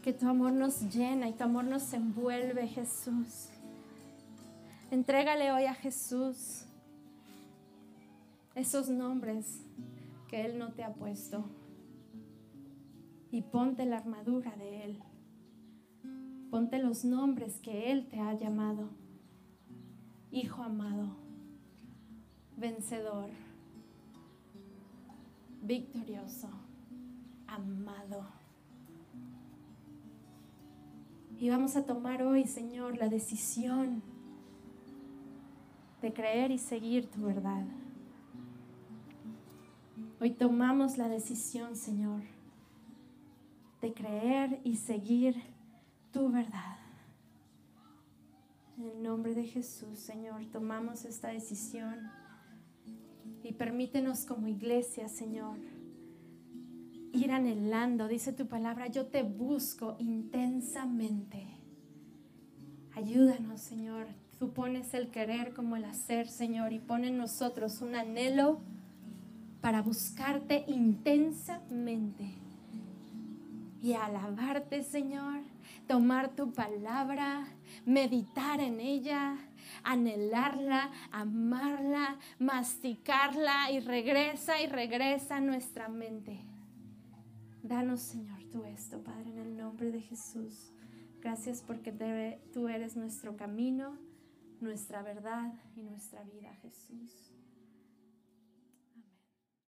Que 0.03 0.11
tu 0.11 0.27
amor 0.27 0.51
nos 0.51 0.81
llena 0.93 1.29
y 1.29 1.31
tu 1.31 1.45
amor 1.45 1.63
nos 1.63 1.93
envuelve, 1.93 2.67
Jesús. 2.67 3.47
Entrégale 4.91 5.53
hoy 5.53 5.63
a 5.63 5.75
Jesús 5.75 6.65
esos 8.53 8.89
nombres 8.89 9.61
que 10.27 10.43
Él 10.43 10.59
no 10.59 10.73
te 10.73 10.83
ha 10.83 10.91
puesto. 10.91 11.45
Y 13.31 13.41
ponte 13.41 13.85
la 13.85 13.97
armadura 13.97 14.55
de 14.55 14.85
Él. 14.85 14.99
Ponte 16.49 16.79
los 16.79 17.05
nombres 17.05 17.59
que 17.59 17.91
Él 17.91 18.07
te 18.07 18.19
ha 18.19 18.33
llamado. 18.33 18.89
Hijo 20.31 20.63
amado, 20.63 21.15
vencedor, 22.57 23.29
victorioso, 25.61 26.49
amado. 27.47 28.25
Y 31.39 31.49
vamos 31.49 31.75
a 31.75 31.85
tomar 31.85 32.21
hoy, 32.21 32.45
Señor, 32.45 32.97
la 32.97 33.07
decisión 33.07 34.01
de 36.01 36.13
creer 36.13 36.51
y 36.51 36.57
seguir 36.57 37.09
tu 37.09 37.21
verdad. 37.21 37.65
Hoy 40.19 40.31
tomamos 40.31 40.97
la 40.97 41.07
decisión, 41.07 41.75
Señor, 41.75 42.21
de 43.81 43.93
creer 43.93 44.59
y 44.63 44.75
seguir 44.75 45.35
tu 46.11 46.29
verdad. 46.29 46.77
En 48.77 48.85
el 48.87 49.03
nombre 49.03 49.33
de 49.33 49.45
Jesús, 49.45 49.99
Señor, 49.99 50.45
tomamos 50.51 51.05
esta 51.05 51.29
decisión 51.29 52.09
y 53.43 53.53
permítenos 53.53 54.25
como 54.25 54.47
iglesia, 54.47 55.09
Señor, 55.09 55.57
ir 57.13 57.31
anhelando. 57.31 58.07
Dice 58.07 58.33
tu 58.33 58.47
palabra, 58.47 58.87
yo 58.87 59.07
te 59.07 59.23
busco 59.23 59.95
intensamente. 59.99 61.47
Ayúdanos, 62.95 63.61
Señor. 63.61 64.07
Tú 64.39 64.51
pones 64.51 64.93
el 64.93 65.09
querer 65.09 65.53
como 65.53 65.75
el 65.75 65.83
hacer, 65.83 66.27
Señor, 66.27 66.71
y 66.71 66.79
pone 66.79 67.09
en 67.09 67.17
nosotros 67.17 67.81
un 67.81 67.95
anhelo 67.95 68.59
para 69.61 69.81
buscarte 69.81 70.63
intensamente. 70.67 72.29
Y 73.81 73.93
alabarte, 73.93 74.83
Señor, 74.83 75.41
tomar 75.87 76.35
tu 76.35 76.51
palabra, 76.51 77.47
meditar 77.85 78.59
en 78.59 78.79
ella, 78.79 79.37
anhelarla, 79.83 80.91
amarla, 81.11 82.17
masticarla 82.39 83.71
y 83.71 83.79
regresa 83.79 84.61
y 84.61 84.67
regresa 84.67 85.37
a 85.37 85.41
nuestra 85.41 85.87
mente. 85.87 86.39
Danos, 87.63 88.01
Señor, 88.01 88.43
tú 88.51 88.63
esto, 88.65 89.01
Padre, 89.03 89.29
en 89.31 89.39
el 89.39 89.57
nombre 89.57 89.91
de 89.91 90.01
Jesús. 90.01 90.71
Gracias 91.21 91.61
porque 91.61 91.91
tú 92.53 92.67
eres 92.67 92.95
nuestro 92.95 93.35
camino, 93.35 93.97
nuestra 94.61 95.01
verdad 95.01 95.53
y 95.75 95.83
nuestra 95.83 96.23
vida, 96.23 96.53
Jesús. 96.61 97.28